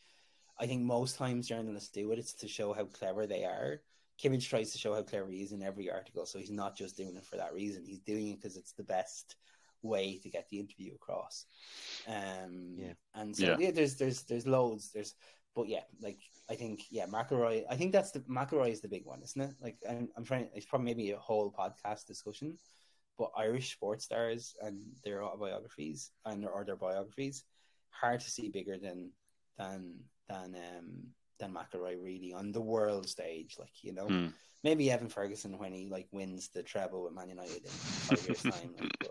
[0.59, 2.19] I think most times journalists do it.
[2.21, 3.83] It's to show how clever they are.
[4.23, 6.97] Kimmage tries to show how clever he is in every article, so he's not just
[6.97, 7.85] doing it for that reason.
[7.85, 9.37] He's doing it because it's the best
[9.83, 11.45] way to get the interview across.
[12.07, 12.93] Um, Yeah.
[13.15, 13.57] and so Yeah.
[13.59, 13.71] yeah.
[13.73, 14.91] there's there's there's loads.
[14.93, 15.15] There's
[15.55, 16.19] but yeah, like
[16.51, 17.65] I think yeah, McIlroy.
[17.71, 19.55] I think that's the McIlroy is the big one, isn't it?
[19.61, 20.51] Like I'm, I'm trying.
[20.55, 22.59] It's probably maybe a whole podcast discussion,
[23.19, 27.45] but Irish sports stars and their autobiographies and or their biographies
[27.91, 29.11] hard to see bigger than
[29.57, 29.95] than
[30.29, 31.07] than um
[31.39, 33.57] than McIlroy really on the world stage.
[33.59, 34.33] Like you know, Mm.
[34.65, 38.43] maybe Evan Ferguson when he like wins the treble with Man United in five years
[38.55, 38.75] time.
[38.79, 39.11] Like,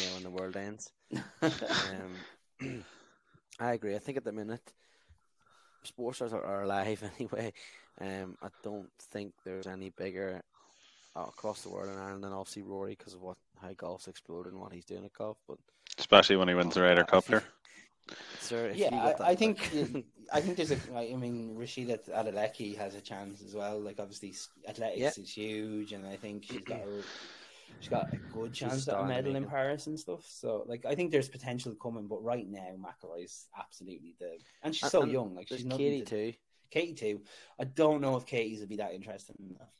[0.00, 0.90] Yeah, when the world ends.
[2.60, 2.84] Um,
[3.60, 3.94] I agree.
[3.94, 4.72] I think at the minute,
[5.84, 7.52] sports stars are, are alive anyway.
[8.00, 10.42] Um, I don't think there's any bigger
[11.16, 14.52] uh, across the world in Ireland than obviously Rory because of what how golf's exploded
[14.52, 15.36] and what he's doing at golf.
[15.46, 15.58] But
[15.98, 17.42] Especially when he wins the Ryder Cup here.
[18.40, 19.58] Sir, yeah, you got that, I, I think
[20.32, 20.78] I think there's a.
[20.96, 23.80] I mean, Rhasidat Adeleke has a chance as well.
[23.80, 24.34] Like obviously,
[24.68, 25.22] athletics Yeah.
[25.22, 27.02] is huge, and I think she's got a,
[27.80, 29.44] she's got a good chance at a medal in.
[29.46, 30.24] Paris and stuff.
[30.26, 34.90] So like, I think there's potential coming, but right now, McIlroy's absolutely the, and she's
[34.90, 35.34] so and young.
[35.34, 36.32] Like she's Katie to- too.
[36.70, 37.20] Katie too.
[37.58, 39.74] I don't know if Katie's would be that interesting enough,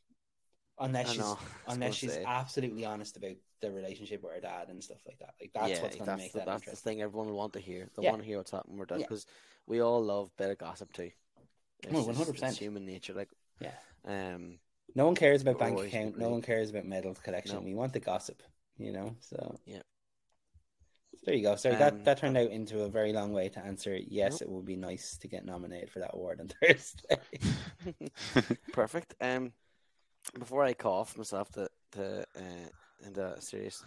[0.79, 1.39] unless she's know.
[1.67, 5.19] I was unless she's absolutely honest about the relationship with her dad and stuff like
[5.19, 5.35] that.
[5.41, 6.93] Like that's yeah, what's going to make the, that that's the interesting.
[6.99, 7.91] thing everyone will want to hear.
[7.97, 8.11] They Yeah.
[8.11, 9.07] want to hear what's happening with that Yeah.
[9.07, 9.27] because
[9.67, 11.11] we all love a bit of gossip too.
[11.83, 12.59] It's Oh, just- 100%.
[12.59, 13.15] Human nature.
[13.15, 13.31] Like,
[13.61, 13.75] Yeah.
[14.05, 14.59] um,
[14.95, 16.19] No one cares about bank Always account.
[16.19, 17.57] No one cares about medal collection.
[17.57, 17.61] No.
[17.63, 18.43] We want the gossip,
[18.77, 19.15] you know.
[19.21, 19.83] So Yeah.
[21.25, 21.55] there you go.
[21.57, 23.97] Sorry, Um, that that turned out into a very long way to answer.
[23.97, 24.43] Yes, Nope.
[24.43, 27.17] it would be nice to get nominated for that award on Thursday.
[28.73, 29.15] Perfect.
[29.21, 29.53] Um,
[30.39, 32.69] before I cough myself to to uh,
[33.05, 33.85] into a serious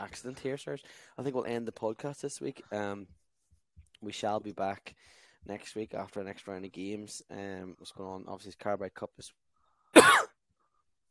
[0.00, 0.82] accident here, sirs,
[1.18, 2.62] I think we'll end the podcast this week.
[2.72, 3.06] Um,
[4.00, 4.94] we shall be back
[5.46, 7.22] next week after the next round of games.
[7.30, 8.24] Um, what's going on?
[8.28, 9.32] Obviously, it's Carabao Cup is.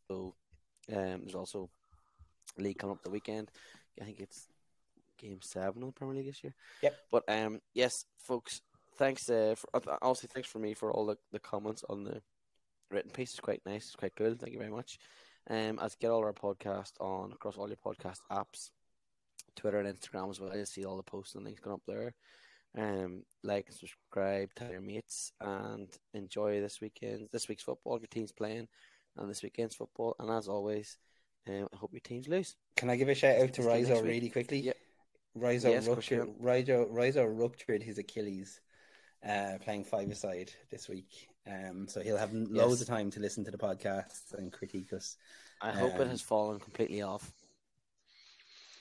[0.08, 0.34] so,
[0.92, 1.70] um, there's also
[2.58, 3.50] league coming up the weekend.
[4.02, 4.48] I think it's
[5.18, 6.54] game seven of the Premier League this year.
[6.84, 6.96] Yep.
[7.12, 8.62] But um, yes, folks.
[8.98, 9.30] Thanks.
[9.30, 12.22] Uh, for, uh, also thanks for me for all the, the comments on the
[12.92, 13.32] written piece.
[13.32, 13.86] It's quite nice.
[13.86, 14.40] It's quite good.
[14.40, 15.00] Thank you very much.
[15.50, 18.72] Um, as get all our podcast on across all your podcast apps,
[19.56, 20.56] Twitter and Instagram as well.
[20.56, 22.14] You see all the posts and links going up there.
[22.78, 28.00] Um, like and subscribe, tell your mates, and enjoy this weekend, this week's football.
[28.00, 28.68] Your team's playing,
[29.18, 30.16] and this weekend's football.
[30.20, 30.98] And as always,
[31.48, 32.56] um, I hope your teams lose.
[32.76, 34.60] Can I give a shout out to See you next Rizzo really quickly?
[34.60, 34.78] Yep.
[35.36, 36.40] Rizzo Yes, of course you ruptured.
[37.28, 38.60] Ruptured his Achilles,
[39.26, 41.30] uh, playing five aside this week.
[41.48, 42.82] Um, so he'll have loads Yes.
[42.82, 45.18] of time to listen to the podcast and critique us.
[45.62, 47.32] I hope it Um, has fallen completely off.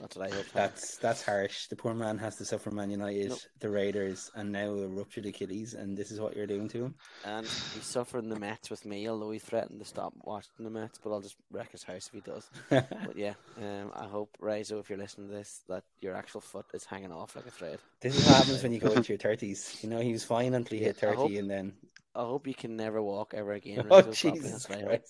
[0.01, 0.47] That's what I hope.
[0.53, 1.69] That's that's harsh.
[1.69, 3.39] The poor man has to suffer Man United, Nope.
[3.61, 6.95] the Raiders, and now a ruptured Achilles, and this is what you're doing to him.
[7.25, 10.99] And he's suffering the Mets with me, although he threatened to stop watching the Mets.
[10.99, 12.51] But I'll just wreck his house if he does.
[12.71, 16.67] But yeah, um, I hope Rizzo, if you're listening to this, that your actual foot
[16.75, 17.79] is hanging off like a thread.
[18.01, 19.79] this is what happens when you go into your thirties.
[19.81, 21.73] You know, he was fine until he hit Yeah, I thirty, hope- and then
[22.15, 23.87] I hope you can never walk ever again.
[23.91, 24.51] oh Rizzo, properly.
[24.51, 25.03] Jesus That's what I hope.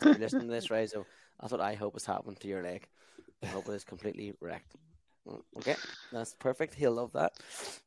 [0.20, 1.06] Listening to this, Rizzo,
[1.40, 2.86] that's what I hope has happened to your leg.
[3.42, 4.76] I hope it is completely wrecked.
[5.58, 5.76] Okay,
[6.10, 6.74] that's perfect.
[6.74, 7.32] He'll love that.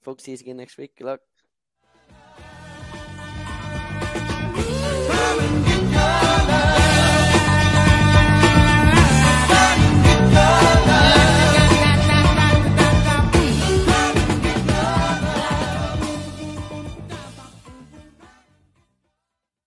[0.01, 0.95] Folks, see you again next week.
[0.97, 1.19] Good luck.